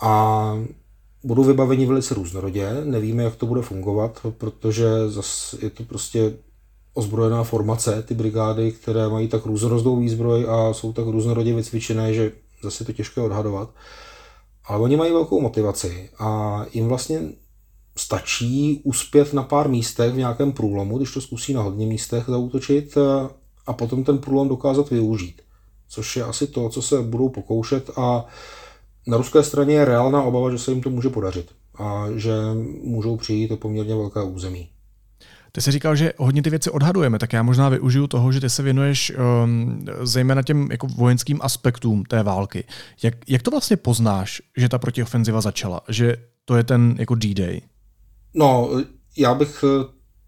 A 0.00 0.54
budou 1.24 1.44
vybaveni 1.44 1.86
velice 1.86 2.14
různorodě, 2.14 2.84
nevíme, 2.84 3.22
jak 3.22 3.36
to 3.36 3.46
bude 3.46 3.62
fungovat, 3.62 4.20
protože 4.38 4.86
zase 5.08 5.56
je 5.62 5.70
to 5.70 5.82
prostě 5.82 6.34
ozbrojená 6.94 7.44
formace, 7.44 8.02
ty 8.02 8.14
brigády, 8.14 8.72
které 8.72 9.08
mají 9.08 9.28
tak 9.28 9.46
různorozdou 9.46 9.96
výzbroj 9.96 10.46
a 10.48 10.72
jsou 10.72 10.92
tak 10.92 11.06
různorodě 11.06 11.54
vycvičené, 11.54 12.14
že 12.14 12.32
zase 12.62 12.84
to 12.84 12.92
těžké 12.92 13.20
odhadovat. 13.20 13.70
Ale 14.64 14.80
oni 14.80 14.96
mají 14.96 15.12
velkou 15.12 15.40
motivaci 15.40 16.10
a 16.18 16.60
jim 16.72 16.88
vlastně 16.88 17.20
stačí 17.96 18.80
uspět 18.84 19.32
na 19.32 19.42
pár 19.42 19.68
místech 19.68 20.12
v 20.12 20.16
nějakém 20.16 20.52
průlomu, 20.52 20.98
když 20.98 21.14
to 21.14 21.20
zkusí 21.20 21.54
na 21.54 21.62
hodně 21.62 21.86
místech 21.86 22.24
zautočit 22.26 22.98
a 23.66 23.72
potom 23.72 24.04
ten 24.04 24.18
průlom 24.18 24.48
dokázat 24.48 24.90
využít. 24.90 25.42
Což 25.88 26.16
je 26.16 26.24
asi 26.24 26.46
to, 26.46 26.68
co 26.68 26.82
se 26.82 27.02
budou 27.02 27.28
pokoušet 27.28 27.90
a 27.96 28.24
na 29.06 29.16
ruské 29.16 29.42
straně 29.42 29.74
je 29.74 29.84
reálná 29.84 30.22
obava, 30.22 30.50
že 30.50 30.58
se 30.58 30.70
jim 30.70 30.80
to 30.80 30.90
může 30.90 31.08
podařit 31.08 31.50
a 31.78 32.06
že 32.16 32.32
můžou 32.84 33.16
přijít 33.16 33.50
o 33.50 33.56
poměrně 33.56 33.94
velké 33.94 34.22
území. 34.22 34.68
Ty 35.52 35.60
jsi 35.60 35.70
říkal, 35.72 35.96
že 35.96 36.12
hodně 36.18 36.42
ty 36.42 36.50
věci 36.50 36.70
odhadujeme, 36.70 37.18
tak 37.18 37.32
já 37.32 37.42
možná 37.42 37.68
využiju 37.68 38.06
toho, 38.06 38.32
že 38.32 38.40
ty 38.40 38.50
se 38.50 38.62
věnuješ 38.62 39.12
um, 39.44 39.86
zejména 40.02 40.42
těm 40.42 40.68
jako 40.70 40.86
vojenským 40.86 41.38
aspektům 41.42 42.04
té 42.04 42.22
války. 42.22 42.64
Jak, 43.02 43.14
jak 43.28 43.42
to 43.42 43.50
vlastně 43.50 43.76
poznáš, 43.76 44.42
že 44.56 44.68
ta 44.68 44.78
protiofenziva 44.78 45.40
začala? 45.40 45.80
Že 45.88 46.16
to 46.44 46.56
je 46.56 46.64
ten 46.64 46.96
jako 46.98 47.14
D-Day? 47.14 47.60
No, 48.34 48.70
já 49.16 49.34
bych 49.34 49.64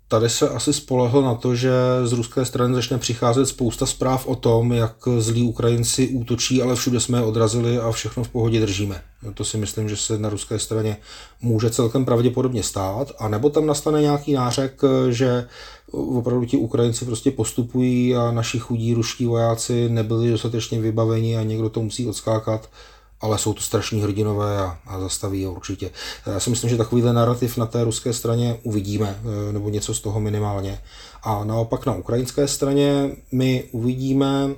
tady 0.09 0.31
se 0.31 0.49
asi 0.49 0.73
spolehlo 0.73 1.23
na 1.23 1.35
to, 1.35 1.55
že 1.55 1.73
z 2.05 2.12
ruské 2.12 2.45
strany 2.45 2.75
začne 2.75 2.99
přicházet 2.99 3.47
spousta 3.47 3.87
zpráv 3.87 4.27
o 4.27 4.37
tom, 4.37 4.73
jak 4.73 4.97
zlí 5.19 5.43
Ukrajinci 5.43 6.09
útočí, 6.09 6.62
ale 6.62 6.77
všude 6.77 7.01
jsme 7.01 7.19
je 7.19 7.25
odrazili 7.25 7.79
a 7.79 7.93
všechno 7.93 8.25
v 8.25 8.29
pohodě 8.29 8.61
držíme. 8.61 9.03
To 9.35 9.45
si 9.45 9.59
myslím, 9.59 9.88
že 9.88 9.97
se 9.97 10.19
na 10.19 10.29
ruské 10.29 10.59
straně 10.59 10.97
může 11.43 11.71
celkem 11.71 12.05
pravděpodobně 12.05 12.62
stát, 12.62 13.12
a 13.19 13.29
nebo 13.29 13.51
tam 13.51 13.67
nastane 13.67 14.01
nějaký 14.01 14.33
nářek, 14.33 14.83
že 15.11 15.47
opravdu 15.93 16.45
ti 16.45 16.57
Ukrajinci 16.57 17.05
prostě 17.05 17.31
postupují 17.31 18.17
a 18.17 18.33
naši 18.33 18.59
chudí 18.59 18.95
ruští 18.95 19.27
vojáci 19.27 19.88
nebyli 19.88 20.31
dostatečně 20.31 20.81
vybaveni 20.81 21.37
a 21.37 21.43
někdo 21.43 21.69
to 21.69 21.83
musí 21.83 22.07
odskákat 22.09 22.69
ale 23.25 23.39
jsou 23.39 23.53
to 23.53 23.61
strašní 23.61 24.03
hrdinové 24.03 24.59
a, 24.59 24.79
a 24.87 25.01
zastaví 25.01 25.41
je 25.41 25.49
určitě. 25.49 25.91
Já 26.27 26.41
si 26.41 26.51
myslím, 26.51 26.71
že 26.71 26.77
takovýhle 26.77 27.13
narrativ 27.13 27.57
na 27.57 27.67
té 27.67 27.85
ruské 27.85 28.13
straně 28.13 28.59
uvidíme, 28.63 29.21
eh, 29.21 29.53
nebo 29.53 29.69
něco 29.69 29.95
z 29.95 30.01
toho 30.01 30.21
minimálně. 30.21 30.79
A 31.23 31.45
naopak 31.45 31.87
na 31.87 31.95
ukrajinské 31.95 32.49
straně 32.49 33.17
my 33.33 33.65
uvidíme, 33.73 34.51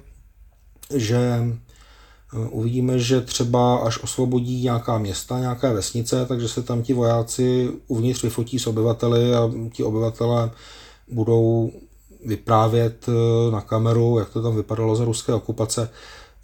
že 0.94 1.18
eh, 1.18 2.48
uvidíme, 2.50 2.98
že 2.98 3.20
třeba 3.20 3.76
až 3.76 4.02
osvobodí 4.02 4.62
nějaká 4.62 4.98
města, 4.98 5.40
nějaké 5.40 5.72
vesnice, 5.72 6.26
takže 6.26 6.48
se 6.48 6.62
tam 6.62 6.82
ti 6.82 6.92
vojáci 6.92 7.70
uvnitř 7.86 8.22
vyfotí 8.22 8.58
s 8.58 8.66
obyvateli 8.66 9.34
a 9.34 9.50
ti 9.72 9.82
obyvatele 9.82 10.50
budou 11.08 11.70
vyprávět 12.24 13.06
eh, 13.08 13.50
na 13.50 13.60
kameru, 13.60 14.18
jak 14.18 14.30
to 14.30 14.42
tam 14.42 14.56
vypadalo 14.56 14.96
za 14.96 15.04
ruské 15.04 15.34
okupace. 15.34 15.90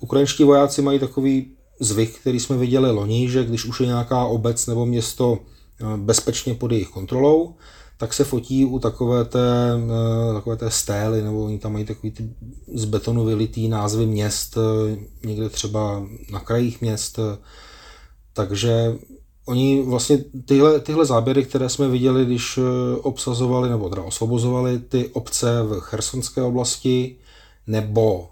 Ukrajinští 0.01 0.45
vojáci 0.45 0.83
mají 0.83 0.99
takový 0.99 1.57
zvyk, 1.81 2.19
který 2.19 2.41
jsme 2.41 2.57
viděli 2.57 2.91
loni, 2.91 3.31
že 3.31 3.45
když 3.45 3.65
už 3.65 3.81
je 3.81 3.87
nějaká 3.87 4.25
obec 4.25 4.67
nebo 4.67 4.87
město 4.87 5.39
eh, 5.81 5.97
bezpečně 5.97 6.55
pod 6.55 6.73
jejich 6.73 6.89
kontrolou, 6.89 7.55
tak 7.99 8.15
se 8.15 8.25
fotí 8.25 8.65
u 8.65 8.79
takové 8.79 9.25
té, 9.25 9.73
eh, 9.75 10.35
takové 10.35 10.57
té 10.57 10.71
stély, 10.71 11.23
nebo 11.23 11.45
oni 11.45 11.59
tam 11.59 11.73
mají 11.73 11.85
takový 11.85 12.11
ty 12.11 12.31
z 12.75 12.85
betonu 12.85 13.25
vylitý 13.25 13.69
názvy 13.69 14.07
měst, 14.07 14.57
eh, 14.57 14.97
někde 15.27 15.49
třeba 15.49 16.07
na 16.33 16.41
krajích 16.41 16.81
měst. 16.81 17.19
Takže 18.33 18.97
oni 19.47 19.83
vlastně 19.83 20.19
tyhle, 20.45 20.81
tyhle 20.81 21.07
záběry, 21.07 21.45
které 21.45 21.69
jsme 21.69 21.89
viděli, 21.89 22.25
když 22.25 22.59
obsazovali 23.03 23.71
nebo 23.71 23.89
teda 23.89 24.03
osvobozovali 24.03 24.79
ty 24.79 25.09
obce 25.09 25.63
v 25.63 25.81
Chersonské 25.81 26.43
oblasti 26.43 27.17
nebo, 27.67 28.29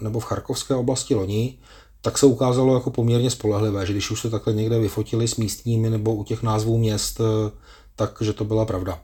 nebo 0.00 0.20
v 0.20 0.24
Charkovské 0.24 0.74
oblasti 0.74 1.14
loni, 1.14 1.58
tak 2.06 2.18
se 2.18 2.26
ukázalo 2.26 2.74
jako 2.74 2.90
poměrně 2.90 3.30
spolehlivé, 3.30 3.86
že 3.86 3.92
když 3.92 4.10
už 4.10 4.20
se 4.20 4.30
takhle 4.30 4.52
někde 4.52 4.78
vyfotili 4.78 5.28
s 5.28 5.36
místními 5.36 5.90
nebo 5.90 6.14
u 6.14 6.24
těch 6.24 6.42
názvů 6.42 6.78
měst, 6.78 7.20
eh, 7.20 7.50
takže 7.96 8.32
to 8.32 8.44
byla 8.44 8.64
pravda. 8.64 9.00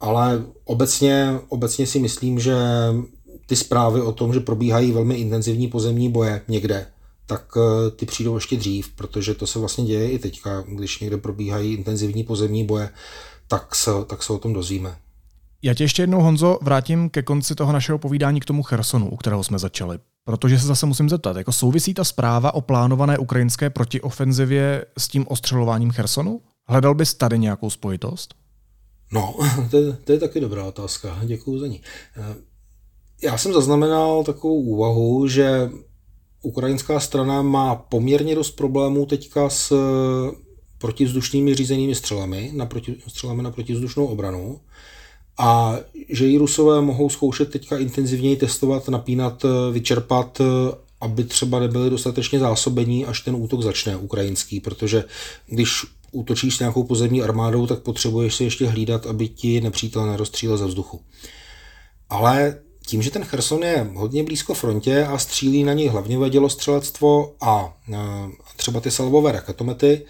Ale 0.00 0.44
obecně, 0.64 1.40
obecně 1.48 1.86
si 1.86 1.98
myslím, 1.98 2.40
že 2.40 2.56
ty 3.46 3.56
zprávy 3.56 4.00
o 4.00 4.12
tom, 4.12 4.32
že 4.32 4.40
probíhají 4.40 4.92
velmi 4.92 5.14
intenzivní 5.14 5.68
pozemní 5.68 6.08
boje 6.08 6.42
někde, 6.48 6.86
tak 7.26 7.54
eh, 7.56 7.90
ty 7.90 8.06
přijdou 8.06 8.34
ještě 8.34 8.56
dřív, 8.56 8.88
protože 8.96 9.34
to 9.34 9.46
se 9.46 9.58
vlastně 9.58 9.84
děje 9.84 10.10
i 10.10 10.18
teďka, 10.18 10.64
když 10.68 11.00
někde 11.00 11.16
probíhají 11.16 11.74
intenzivní 11.74 12.24
pozemní 12.24 12.66
boje, 12.66 12.90
tak 13.48 13.74
se, 13.74 13.90
tak 14.06 14.22
se 14.22 14.32
o 14.32 14.38
tom 14.38 14.52
dozvíme. 14.52 14.96
Já 15.64 15.74
tě 15.74 15.84
ještě 15.84 16.02
jednou, 16.02 16.20
Honzo, 16.20 16.58
vrátím 16.62 17.10
ke 17.10 17.22
konci 17.22 17.54
toho 17.54 17.72
našeho 17.72 17.98
povídání 17.98 18.40
k 18.40 18.44
tomu 18.44 18.62
Chersonu, 18.62 19.10
u 19.10 19.16
kterého 19.16 19.44
jsme 19.44 19.58
začali. 19.58 19.98
Protože 20.24 20.58
se 20.58 20.66
zase 20.66 20.86
musím 20.86 21.08
zeptat, 21.08 21.36
jako 21.36 21.52
souvisí 21.52 21.94
ta 21.94 22.04
zpráva 22.04 22.54
o 22.54 22.60
plánované 22.60 23.18
ukrajinské 23.18 23.70
protiofenzivě 23.70 24.84
s 24.98 25.08
tím 25.08 25.26
ostřelováním 25.28 25.90
Chersonu? 25.90 26.40
Hledal 26.68 26.94
bys 26.94 27.14
tady 27.14 27.38
nějakou 27.38 27.70
spojitost? 27.70 28.34
No, 29.12 29.34
to, 29.70 29.76
je, 29.76 29.92
to 29.92 30.12
je 30.12 30.18
taky 30.18 30.40
dobrá 30.40 30.64
otázka. 30.64 31.20
Děkuji 31.24 31.58
za 31.58 31.66
ní. 31.66 31.80
Eh, 32.16 32.36
já 33.22 33.38
jsem 33.38 33.52
zaznamenal 33.52 34.24
takovou 34.24 34.54
úvahu, 34.54 35.28
že 35.28 35.70
ukrajinská 36.42 37.00
strana 37.00 37.42
má 37.42 37.74
poměrně 37.74 38.34
dost 38.34 38.50
problémů 38.50 39.06
teďka 39.06 39.48
s 39.50 39.72
protivzdušnými 40.78 41.54
řízenými 41.54 41.94
střelami 41.94 42.50
na, 42.54 42.66
proti, 42.66 42.96
střelami 43.08 43.42
na 43.42 43.50
protivzdušnou 43.50 44.06
obranu 44.06 44.60
a 45.38 45.78
že 46.08 46.26
ji 46.26 46.38
Rusové 46.38 46.80
mohou 46.80 47.08
zkoušet 47.08 47.50
teďka 47.50 47.78
intenzivněji 47.78 48.36
testovat, 48.36 48.88
napínat, 48.88 49.42
vyčerpat, 49.72 50.40
aby 51.00 51.24
třeba 51.24 51.60
nebyli 51.60 51.90
dostatečně 51.90 52.38
zásobení, 52.38 53.06
až 53.06 53.20
ten 53.20 53.34
útok 53.34 53.62
začne 53.62 53.96
ukrajinský, 53.96 54.60
protože 54.60 55.04
když 55.46 55.84
útočíš 56.12 56.56
s 56.56 56.58
nějakou 56.58 56.84
pozemní 56.84 57.22
armádou, 57.22 57.66
tak 57.66 57.78
potřebuješ 57.78 58.34
si 58.34 58.44
ještě 58.44 58.66
hlídat, 58.66 59.06
aby 59.06 59.28
ti 59.28 59.60
nepřítel 59.60 60.06
nerozstřílel 60.06 60.56
ze 60.56 60.66
vzduchu. 60.66 61.00
Ale 62.10 62.58
tím, 62.86 63.02
že 63.02 63.10
ten 63.10 63.24
Cherson 63.24 63.62
je 63.62 63.90
hodně 63.94 64.24
blízko 64.24 64.54
frontě 64.54 65.04
a 65.04 65.18
střílí 65.18 65.64
na 65.64 65.72
něj 65.72 65.88
hlavně 65.88 66.30
dělostřelectvo 66.30 67.34
a 67.40 67.76
třeba 68.56 68.80
ty 68.80 68.90
salvové 68.90 69.32
raketomety, 69.32 70.04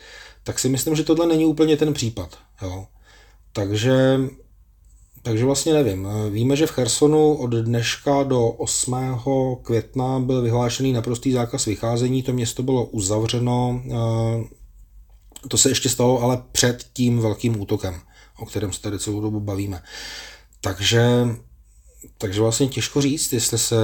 tak 0.44 0.58
si 0.58 0.68
myslím, 0.68 0.96
že 0.96 1.04
tohle 1.04 1.26
není 1.26 1.44
úplně 1.44 1.76
ten 1.76 1.94
případ. 1.94 2.38
Jo. 2.62 2.86
Takže 3.52 4.20
takže 5.22 5.44
vlastně 5.44 5.72
nevím. 5.72 6.08
Víme, 6.30 6.56
že 6.56 6.66
v 6.66 6.70
Chersonu 6.70 7.34
od 7.34 7.50
dneška 7.50 8.22
do 8.22 8.48
8. 8.48 8.94
května 9.62 10.20
byl 10.20 10.42
vyhlášený 10.42 10.92
naprostý 10.92 11.32
zákaz 11.32 11.64
vycházení, 11.64 12.22
to 12.22 12.32
město 12.32 12.62
bylo 12.62 12.84
uzavřeno, 12.84 13.82
eh, 13.86 14.62
to 15.48 15.58
se 15.58 15.68
ještě 15.68 15.88
stalo 15.88 16.22
ale 16.22 16.42
před 16.52 16.86
tím 16.92 17.18
velkým 17.18 17.60
útokem, 17.60 18.00
o 18.38 18.46
kterém 18.46 18.72
se 18.72 18.80
tady 18.80 18.98
celou 18.98 19.20
dobu 19.20 19.40
bavíme. 19.40 19.82
Takže, 20.60 21.26
takže 22.18 22.40
vlastně 22.40 22.68
těžko 22.68 23.02
říct, 23.02 23.32
jestli 23.32 23.58
se, 23.58 23.76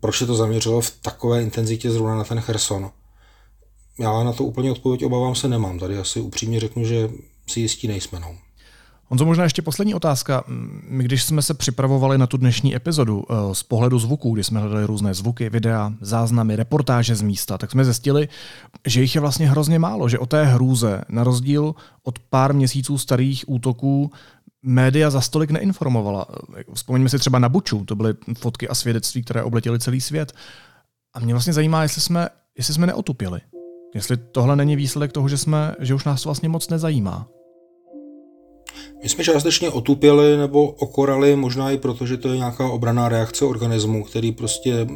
proč 0.00 0.18
se 0.18 0.26
to 0.26 0.34
zaměřilo 0.34 0.80
v 0.80 0.90
takové 0.90 1.42
intenzitě 1.42 1.90
zrovna 1.90 2.16
na 2.16 2.24
ten 2.24 2.40
Cherson. 2.40 2.90
Já 3.98 4.24
na 4.24 4.32
to 4.32 4.44
úplně 4.44 4.72
odpověď 4.72 5.04
obávám 5.04 5.34
se 5.34 5.48
nemám. 5.48 5.78
Tady 5.78 5.98
asi 5.98 6.20
upřímně 6.20 6.60
řeknu, 6.60 6.84
že 6.84 7.10
si 7.46 7.60
jistí 7.60 7.88
nejsme. 7.88 8.20
No. 8.20 8.36
Honzo, 9.12 9.26
možná 9.26 9.44
ještě 9.44 9.62
poslední 9.62 9.94
otázka. 9.94 10.44
My, 10.88 11.04
když 11.04 11.22
jsme 11.22 11.42
se 11.42 11.54
připravovali 11.54 12.18
na 12.18 12.26
tu 12.26 12.36
dnešní 12.36 12.76
epizodu 12.76 13.24
eh, 13.30 13.54
z 13.54 13.62
pohledu 13.62 13.98
zvuků, 13.98 14.34
kdy 14.34 14.44
jsme 14.44 14.60
hledali 14.60 14.84
různé 14.84 15.14
zvuky, 15.14 15.50
videa, 15.50 15.92
záznamy, 16.00 16.56
reportáže 16.56 17.14
z 17.14 17.22
místa, 17.22 17.58
tak 17.58 17.70
jsme 17.70 17.84
zjistili, 17.84 18.28
že 18.86 19.00
jich 19.00 19.14
je 19.14 19.20
vlastně 19.20 19.50
hrozně 19.50 19.78
málo, 19.78 20.08
že 20.08 20.18
o 20.18 20.26
té 20.26 20.44
hrůze, 20.44 21.02
na 21.08 21.24
rozdíl 21.24 21.74
od 22.02 22.18
pár 22.18 22.54
měsíců 22.54 22.98
starých 22.98 23.44
útoků, 23.48 24.10
média 24.62 25.10
za 25.10 25.20
stolik 25.20 25.50
neinformovala. 25.50 26.26
Vzpomeňme 26.74 27.08
si 27.08 27.18
třeba 27.18 27.38
na 27.38 27.48
Buču, 27.48 27.84
to 27.84 27.96
byly 27.96 28.14
fotky 28.38 28.68
a 28.68 28.74
svědectví, 28.74 29.22
které 29.22 29.42
obletěly 29.42 29.78
celý 29.78 30.00
svět. 30.00 30.32
A 31.14 31.20
mě 31.20 31.34
vlastně 31.34 31.52
zajímá, 31.52 31.82
jestli 31.82 32.00
jsme, 32.00 32.28
jestli 32.58 32.74
jsme 32.74 32.86
neotupili. 32.86 33.40
Jestli 33.94 34.16
tohle 34.16 34.56
není 34.56 34.76
výsledek 34.76 35.12
toho, 35.12 35.28
že, 35.28 35.38
jsme, 35.38 35.74
že 35.80 35.94
už 35.94 36.04
nás 36.04 36.22
to 36.22 36.28
vlastně 36.28 36.48
moc 36.48 36.68
nezajímá. 36.68 37.28
My 39.02 39.08
jsme 39.08 39.24
částečně 39.24 39.70
otupěli 39.70 40.36
nebo 40.36 40.68
okorali, 40.68 41.36
možná 41.36 41.70
i 41.70 41.78
proto, 41.78 42.06
že 42.06 42.16
to 42.16 42.28
je 42.28 42.36
nějaká 42.36 42.68
obraná 42.68 43.08
reakce 43.08 43.44
organismu, 43.44 44.04
který 44.04 44.32
prostě 44.32 44.86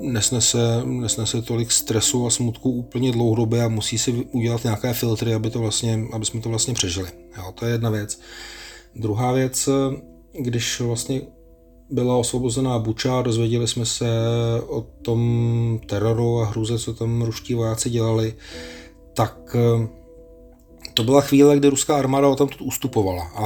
nesnese, 0.00 0.82
nesnese 0.84 1.42
tolik 1.42 1.72
stresu 1.72 2.26
a 2.26 2.30
smutku 2.30 2.70
úplně 2.70 3.12
dlouhodobě 3.12 3.64
a 3.64 3.68
musí 3.68 3.98
si 3.98 4.12
udělat 4.12 4.64
nějaké 4.64 4.92
filtry, 4.92 5.34
aby, 5.34 5.50
to 5.50 5.58
vlastně, 5.58 6.04
aby 6.12 6.24
jsme 6.24 6.40
to 6.40 6.48
vlastně 6.48 6.74
přežili. 6.74 7.08
Jo, 7.36 7.52
to 7.54 7.66
je 7.66 7.72
jedna 7.72 7.90
věc. 7.90 8.20
Druhá 8.94 9.32
věc, 9.32 9.68
když 10.32 10.80
vlastně 10.80 11.20
byla 11.90 12.16
osvobozená 12.16 12.78
Buča, 12.78 13.22
dozvěděli 13.22 13.68
jsme 13.68 13.86
se 13.86 14.08
o 14.68 14.80
tom 14.80 15.80
teroru 15.86 16.40
a 16.40 16.44
hruze, 16.44 16.78
co 16.78 16.94
tam 16.94 17.22
ruští 17.22 17.54
vojáci 17.54 17.90
dělali, 17.90 18.34
tak 19.14 19.56
to 20.96 21.04
byla 21.04 21.20
chvíle, 21.20 21.56
kdy 21.56 21.68
ruská 21.68 21.96
armáda 21.96 22.28
o 22.28 22.36
tam 22.36 22.48
ustupovala 22.60 23.22
a 23.22 23.44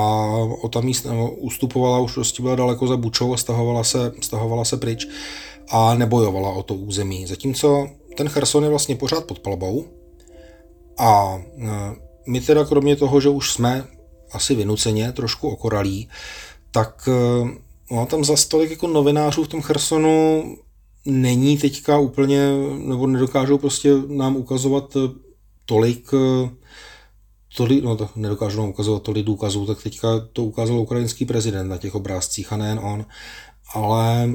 o 0.62 0.68
tam 0.68 0.84
míst, 0.84 1.06
ustupovala, 1.36 1.98
už 1.98 2.14
prostě 2.14 2.42
byla 2.42 2.54
daleko 2.54 2.86
za 2.86 2.96
Bučou 2.96 3.34
a 3.34 3.36
stahovala 3.36 3.84
se, 3.84 4.12
stahovala 4.20 4.64
se 4.64 4.76
pryč 4.76 5.06
a 5.68 5.94
nebojovala 5.94 6.50
o 6.50 6.62
to 6.62 6.74
území. 6.74 7.26
Zatímco 7.26 7.88
ten 8.16 8.28
Cherson 8.28 8.64
je 8.64 8.70
vlastně 8.70 8.96
pořád 8.96 9.24
pod 9.24 9.38
palbou 9.38 9.84
a 10.98 11.42
e, 11.58 11.68
my 12.26 12.40
teda 12.40 12.64
kromě 12.64 12.96
toho, 12.96 13.20
že 13.20 13.28
už 13.28 13.52
jsme 13.52 13.84
asi 14.32 14.54
vynuceně 14.54 15.12
trošku 15.12 15.48
okoralí, 15.48 16.08
tak 16.70 17.08
e, 17.08 17.48
no, 17.94 18.06
tam 18.06 18.24
za 18.24 18.36
stolik 18.36 18.70
jako 18.70 18.86
novinářů 18.86 19.44
v 19.44 19.48
tom 19.48 19.62
Chersonu 19.62 20.44
není 21.06 21.58
teďka 21.58 21.98
úplně, 21.98 22.52
nebo 22.78 23.06
nedokážou 23.06 23.58
prostě 23.58 23.90
nám 24.06 24.36
ukazovat 24.36 24.96
tolik 25.64 26.10
tolik, 27.56 27.84
no 27.84 27.96
to 27.96 28.08
nedokážu 28.16 28.60
nám 28.60 28.68
ukazovat 28.68 29.02
tolik 29.02 29.26
důkazů, 29.26 29.66
tak 29.66 29.82
teďka 29.82 30.08
to 30.32 30.44
ukázal 30.44 30.78
ukrajinský 30.78 31.24
prezident 31.24 31.68
na 31.68 31.78
těch 31.78 31.94
obrázcích 31.94 32.52
a 32.52 32.56
nejen 32.56 32.78
on. 32.78 33.06
Ale 33.74 34.30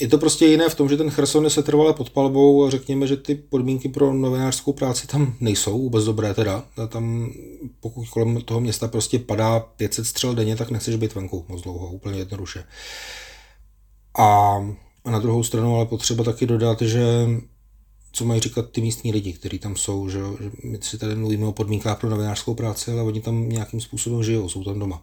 je 0.00 0.08
to 0.08 0.18
prostě 0.18 0.46
jiné 0.46 0.68
v 0.68 0.74
tom, 0.74 0.88
že 0.88 0.96
ten 0.96 1.10
Cherson 1.10 1.44
je 1.44 1.50
setrvale 1.50 1.92
pod 1.92 2.10
palbou 2.10 2.64
a 2.64 2.70
řekněme, 2.70 3.06
že 3.06 3.16
ty 3.16 3.34
podmínky 3.34 3.88
pro 3.88 4.12
novinářskou 4.12 4.72
práci 4.72 5.06
tam 5.06 5.34
nejsou 5.40 5.78
vůbec 5.78 6.04
dobré 6.04 6.34
teda. 6.34 6.64
A 6.82 6.86
tam, 6.86 7.32
pokud 7.80 8.08
kolem 8.08 8.40
toho 8.40 8.60
města 8.60 8.88
prostě 8.88 9.18
padá 9.18 9.60
500 9.60 10.06
střel 10.06 10.34
denně, 10.34 10.56
tak 10.56 10.70
nechceš 10.70 10.96
být 10.96 11.14
venku 11.14 11.44
moc 11.48 11.62
dlouho, 11.62 11.86
úplně 11.86 12.18
jednoduše. 12.18 12.64
A 14.18 14.58
na 15.10 15.18
druhou 15.18 15.42
stranu 15.42 15.76
ale 15.76 15.86
potřeba 15.86 16.24
taky 16.24 16.46
dodat, 16.46 16.82
že 16.82 17.26
co 18.12 18.24
mají 18.24 18.40
říkat 18.40 18.70
ty 18.70 18.80
místní 18.80 19.12
lidi, 19.12 19.32
kteří 19.32 19.58
tam 19.58 19.76
jsou, 19.76 20.08
že, 20.08 20.20
my 20.64 20.78
si 20.80 20.98
tady 20.98 21.16
mluvíme 21.16 21.46
o 21.46 21.52
podmínkách 21.52 22.00
pro 22.00 22.10
novinářskou 22.10 22.54
práci, 22.54 22.90
ale 22.90 23.02
oni 23.02 23.20
tam 23.20 23.48
nějakým 23.48 23.80
způsobem 23.80 24.22
žijou, 24.22 24.48
jsou 24.48 24.64
tam 24.64 24.78
doma. 24.78 25.02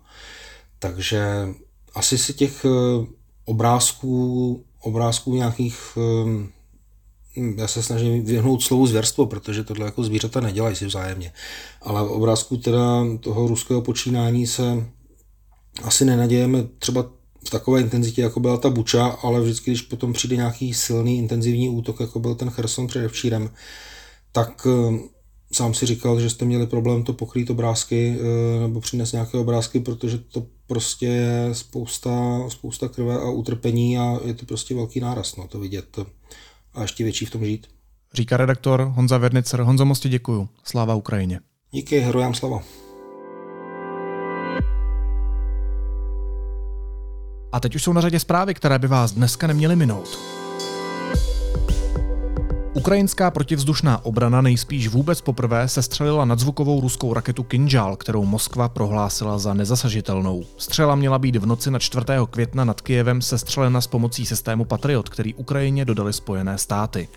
Takže 0.80 1.48
asi 1.94 2.18
si 2.18 2.34
těch 2.34 2.66
eh, 2.66 3.06
obrázků, 3.46 4.66
obrázků 4.82 5.36
nějakých 5.36 5.98
eh, 5.98 6.60
já 7.56 7.68
se 7.68 7.84
snažím 7.84 8.26
vyhnout 8.26 8.64
slovu 8.64 8.88
zvěrstvo, 8.88 9.26
protože 9.26 9.64
tohle 9.64 9.86
jako 9.86 10.04
zvířata 10.04 10.40
nedělají 10.40 10.76
si 10.76 10.86
vzájemně. 10.86 11.34
Ale 11.82 12.10
obrázku 12.10 12.58
teda 12.58 13.06
toho 13.20 13.48
ruského 13.48 13.82
počínání 13.82 14.48
se 14.48 14.86
asi 15.84 16.06
nenadějeme 16.06 16.64
třeba 16.80 17.06
v 17.50 17.52
takové 17.52 17.82
intenzitě, 17.82 18.22
jako 18.22 18.40
byla 18.40 18.58
ta 18.58 18.70
Buča, 18.70 19.06
ale 19.06 19.42
vždycky, 19.42 19.72
když 19.72 19.82
potom 19.82 20.14
přijde 20.14 20.36
nějaký 20.36 20.74
silný, 20.74 21.18
intenzivní 21.18 21.70
útok, 21.70 22.00
jako 22.00 22.20
byl 22.20 22.36
ten 22.36 22.50
Cherson 22.50 22.88
předevčírem, 22.88 23.50
tak 24.32 24.68
eh, 24.68 25.00
sám 25.52 25.74
si 25.74 25.86
říkal, 25.86 26.20
že 26.20 26.30
jste 26.30 26.46
měli 26.46 26.68
problém 26.68 27.04
to 27.04 27.14
pokrýt 27.14 27.50
obrázky 27.50 28.18
eh, 28.20 28.60
nebo 28.60 28.82
přinést 28.82 29.12
nějaké 29.12 29.38
obrázky, 29.38 29.80
protože 29.80 30.18
to 30.18 30.46
prostě 30.68 31.06
je 31.06 31.50
spousta, 31.56 32.44
spousta 32.50 32.88
krve 32.88 33.16
a 33.16 33.30
utrpení 33.30 33.98
a 33.98 34.20
je 34.26 34.34
to 34.34 34.46
prostě 34.46 34.76
velký 34.76 35.00
náraz 35.00 35.36
no, 35.36 35.48
to 35.48 35.60
vidět 35.60 36.00
a 36.74 36.82
ještě 36.82 37.04
větší 37.04 37.26
v 37.26 37.32
tom 37.32 37.46
žít. 37.46 37.68
Říká 38.14 38.38
redaktor 38.38 38.92
Honza 38.96 39.18
Vernicer. 39.18 39.62
Honzo, 39.62 39.86
moc 39.86 40.08
děkuju. 40.08 40.50
Sláva 40.64 40.96
Ukrajině. 40.96 41.40
Díky, 41.72 42.00
herojám 42.00 42.34
slava. 42.34 42.64
A 47.52 47.60
teď 47.60 47.76
už 47.76 47.84
jsou 47.84 47.94
na 47.94 48.02
řadě 48.02 48.20
zprávy, 48.20 48.54
které 48.54 48.80
by 48.80 48.88
vás 48.88 49.12
dneska 49.12 49.48
neměly 49.48 49.76
minout. 49.76 50.20
Ukrajinská 52.74 53.32
protivzdušná 53.32 54.06
obrana 54.06 54.42
nejspíš 54.42 54.88
vůbec 54.88 55.22
poprvé 55.22 55.68
sestřelila 55.68 56.26
nadzvukovou 56.26 56.82
ruskou 56.82 57.14
raketu 57.14 57.44
Kinjal, 57.44 57.96
kterou 57.96 58.26
Moskva 58.26 58.70
prohlásila 58.70 59.38
za 59.38 59.54
nezasažitelnou. 59.54 60.44
Střela 60.58 60.96
měla 60.96 61.20
být 61.20 61.36
v 61.36 61.46
noci 61.46 61.72
na 61.72 61.80
4. 61.80 62.06
května 62.30 62.64
nad 62.64 62.82
Kijevem 62.82 63.22
sestřelena 63.22 63.82
s 63.82 63.88
pomocí 63.88 64.26
systému 64.26 64.66
Patriot, 64.66 65.10
který 65.10 65.34
Ukrajině 65.34 65.86
dodali 65.86 66.14
Spojené 66.14 66.58
státy. 66.58 67.08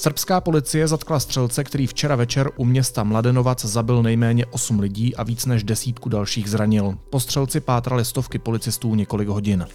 Srbská 0.00 0.40
policie 0.40 0.88
zatkla 0.88 1.20
střelce, 1.20 1.64
který 1.64 1.86
včera 1.86 2.16
večer 2.16 2.50
u 2.56 2.64
města 2.64 3.04
Mladenovac 3.04 3.64
zabil 3.64 4.02
nejméně 4.02 4.46
8 4.46 4.80
lidí 4.80 5.16
a 5.16 5.22
víc 5.22 5.46
než 5.46 5.64
desítku 5.64 6.08
dalších 6.08 6.50
zranil. 6.50 6.94
Po 7.10 7.20
střelci 7.20 7.60
pátrali 7.60 8.04
stovky 8.04 8.38
policistů 8.38 8.94
několik 8.94 9.28
hodin. 9.28 9.66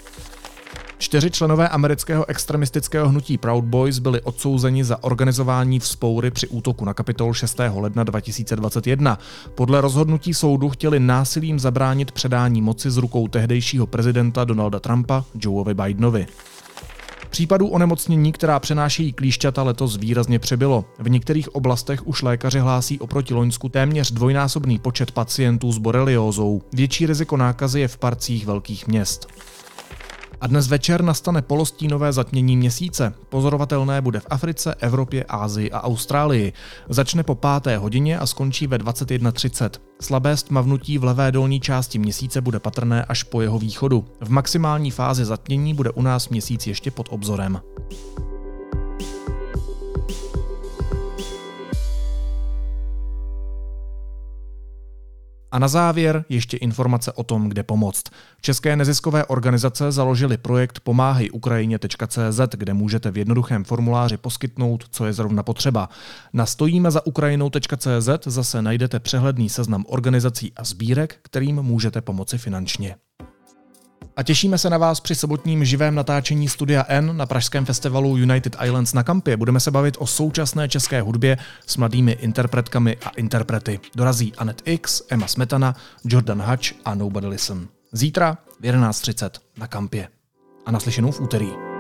Čtyři 0.97 1.31
členové 1.31 1.69
amerického 1.69 2.29
extremistického 2.29 3.09
hnutí 3.09 3.37
Proud 3.37 3.65
Boys 3.65 3.99
byli 3.99 4.21
odsouzeni 4.21 4.83
za 4.83 5.03
organizování 5.03 5.79
vzpoury 5.79 6.31
při 6.31 6.47
útoku 6.47 6.85
na 6.85 6.93
Kapitol 6.93 7.33
6. 7.33 7.59
ledna 7.75 8.03
2021. 8.03 9.19
Podle 9.55 9.81
rozhodnutí 9.81 10.33
soudu 10.33 10.69
chtěli 10.69 10.99
násilím 10.99 11.59
zabránit 11.59 12.11
předání 12.11 12.61
moci 12.61 12.91
z 12.91 12.97
rukou 12.97 13.27
tehdejšího 13.27 13.87
prezidenta 13.87 14.43
Donalda 14.43 14.79
Trumpa 14.79 15.23
Joeovi 15.35 15.73
Bidenovi. 15.73 16.27
Případů 17.33 17.67
onemocnění, 17.67 18.31
která 18.31 18.59
přenášejí 18.59 19.13
klíšťata, 19.13 19.63
letos 19.63 19.97
výrazně 19.97 20.39
přebylo. 20.39 20.85
V 20.99 21.09
některých 21.09 21.55
oblastech 21.55 22.07
už 22.07 22.21
lékaři 22.21 22.59
hlásí 22.59 22.99
oproti 22.99 23.33
Loňsku 23.33 23.69
téměř 23.69 24.11
dvojnásobný 24.11 24.79
počet 24.79 25.11
pacientů 25.11 25.71
s 25.71 25.77
boreliózou. 25.77 26.61
Větší 26.73 27.05
riziko 27.05 27.37
nákazy 27.37 27.79
je 27.79 27.87
v 27.87 27.97
parcích 27.97 28.45
velkých 28.45 28.87
měst. 28.87 29.27
A 30.43 30.47
dnes 30.47 30.67
večer 30.67 31.03
nastane 31.03 31.41
polostínové 31.41 32.13
zatmění 32.13 32.57
měsíce. 32.57 33.13
Pozorovatelné 33.29 34.01
bude 34.01 34.19
v 34.19 34.27
Africe, 34.29 34.75
Evropě, 34.79 35.23
Ázii 35.23 35.71
a 35.71 35.83
Austrálii. 35.83 36.53
Začne 36.89 37.23
po 37.23 37.35
páté 37.35 37.77
hodině 37.77 38.19
a 38.19 38.25
skončí 38.25 38.67
ve 38.67 38.77
21.30. 38.77 39.69
Slabé 40.01 40.37
stmavnutí 40.37 40.97
v 40.97 41.03
levé 41.03 41.31
dolní 41.31 41.59
části 41.59 41.99
měsíce 41.99 42.41
bude 42.41 42.59
patrné 42.59 43.05
až 43.05 43.23
po 43.23 43.41
jeho 43.41 43.59
východu. 43.59 44.05
V 44.21 44.29
maximální 44.29 44.91
fázi 44.91 45.25
zatmění 45.25 45.73
bude 45.73 45.91
u 45.91 46.01
nás 46.01 46.29
měsíc 46.29 46.67
ještě 46.67 46.91
pod 46.91 47.07
obzorem. 47.09 47.61
A 55.53 55.59
na 55.59 55.67
závěr 55.67 56.25
ještě 56.29 56.57
informace 56.57 57.11
o 57.11 57.23
tom, 57.23 57.49
kde 57.49 57.63
pomoct. 57.63 58.03
České 58.41 58.75
neziskové 58.75 59.25
organizace 59.25 59.91
založily 59.91 60.37
projekt 60.37 60.79
pomáhej 60.79 61.29
Ukrajině.cz, 61.33 62.39
kde 62.57 62.73
můžete 62.73 63.11
v 63.11 63.17
jednoduchém 63.17 63.63
formuláři 63.63 64.17
poskytnout, 64.17 64.85
co 64.89 65.05
je 65.05 65.13
zrovna 65.13 65.43
potřeba. 65.43 65.89
Na 66.33 66.45
stojíme 66.45 66.91
za 66.91 67.05
Ukrajinou.cz 67.05 68.09
zase 68.25 68.61
najdete 68.61 68.99
přehledný 68.99 69.49
seznam 69.49 69.85
organizací 69.87 70.53
a 70.55 70.63
sbírek, 70.63 71.15
kterým 71.21 71.55
můžete 71.55 72.01
pomoci 72.01 72.37
finančně. 72.37 72.95
A 74.17 74.23
těšíme 74.23 74.57
se 74.57 74.69
na 74.69 74.77
vás 74.77 74.99
při 74.99 75.15
sobotním 75.15 75.65
živém 75.65 75.95
natáčení 75.95 76.49
Studia 76.49 76.85
N 76.87 77.17
na 77.17 77.25
pražském 77.25 77.65
festivalu 77.65 78.17
United 78.17 78.55
Islands 78.65 78.93
na 78.93 79.03
kampě. 79.03 79.37
Budeme 79.37 79.59
se 79.59 79.71
bavit 79.71 79.95
o 79.99 80.07
současné 80.07 80.69
české 80.69 81.01
hudbě 81.01 81.37
s 81.67 81.77
mladými 81.77 82.11
interpretkami 82.11 82.97
a 83.05 83.09
interprety. 83.09 83.79
Dorazí 83.95 84.33
Anet 84.37 84.61
X, 84.65 85.01
Emma 85.09 85.27
Smetana, 85.27 85.75
Jordan 86.05 86.41
Hutch 86.41 86.73
a 86.85 86.95
Nobody 86.95 87.27
Listen. 87.27 87.67
Zítra 87.91 88.37
v 88.59 88.63
11.30 88.63 89.29
na 89.57 89.67
kampě. 89.67 90.07
A 90.65 90.71
naslyšenou 90.71 91.11
v 91.11 91.21
úterý. 91.21 91.72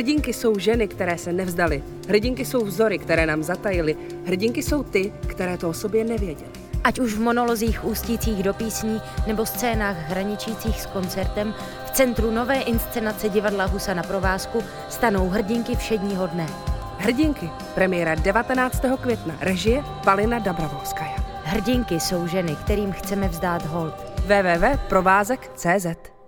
Hrdinky 0.00 0.32
jsou 0.32 0.58
ženy, 0.58 0.88
které 0.88 1.18
se 1.18 1.32
nevzdaly. 1.32 1.82
Hrdinky 2.08 2.44
jsou 2.44 2.64
vzory, 2.64 2.98
které 2.98 3.26
nám 3.26 3.42
zatajily. 3.42 3.96
Hrdinky 4.24 4.62
jsou 4.62 4.82
ty, 4.82 5.12
které 5.26 5.58
to 5.58 5.68
o 5.68 5.72
sobě 5.72 6.04
nevěděly. 6.04 6.50
Ať 6.84 6.98
už 6.98 7.14
v 7.14 7.20
monolozích 7.20 7.84
ústících 7.84 8.42
do 8.42 8.54
písní 8.54 9.00
nebo 9.26 9.46
scénách 9.46 9.96
hraničících 9.96 10.80
s 10.80 10.86
koncertem, 10.86 11.54
v 11.86 11.90
centru 11.90 12.30
nové 12.30 12.60
inscenace 12.60 13.28
divadla 13.28 13.64
Husa 13.64 13.94
na 13.94 14.02
provázku 14.02 14.62
stanou 14.88 15.28
hrdinky 15.28 15.76
všedního 15.76 16.26
dne. 16.26 16.46
Hrdinky. 16.98 17.50
Premiéra 17.74 18.14
19. 18.14 18.82
května. 19.00 19.36
Režie 19.40 19.84
Palina 20.04 20.38
Dabravolskaja. 20.38 21.16
Hrdinky 21.44 22.00
jsou 22.00 22.26
ženy, 22.26 22.56
kterým 22.56 22.92
chceme 22.92 23.28
vzdát 23.28 23.66
hold. 23.66 23.94
www.provázek.cz 24.26 26.19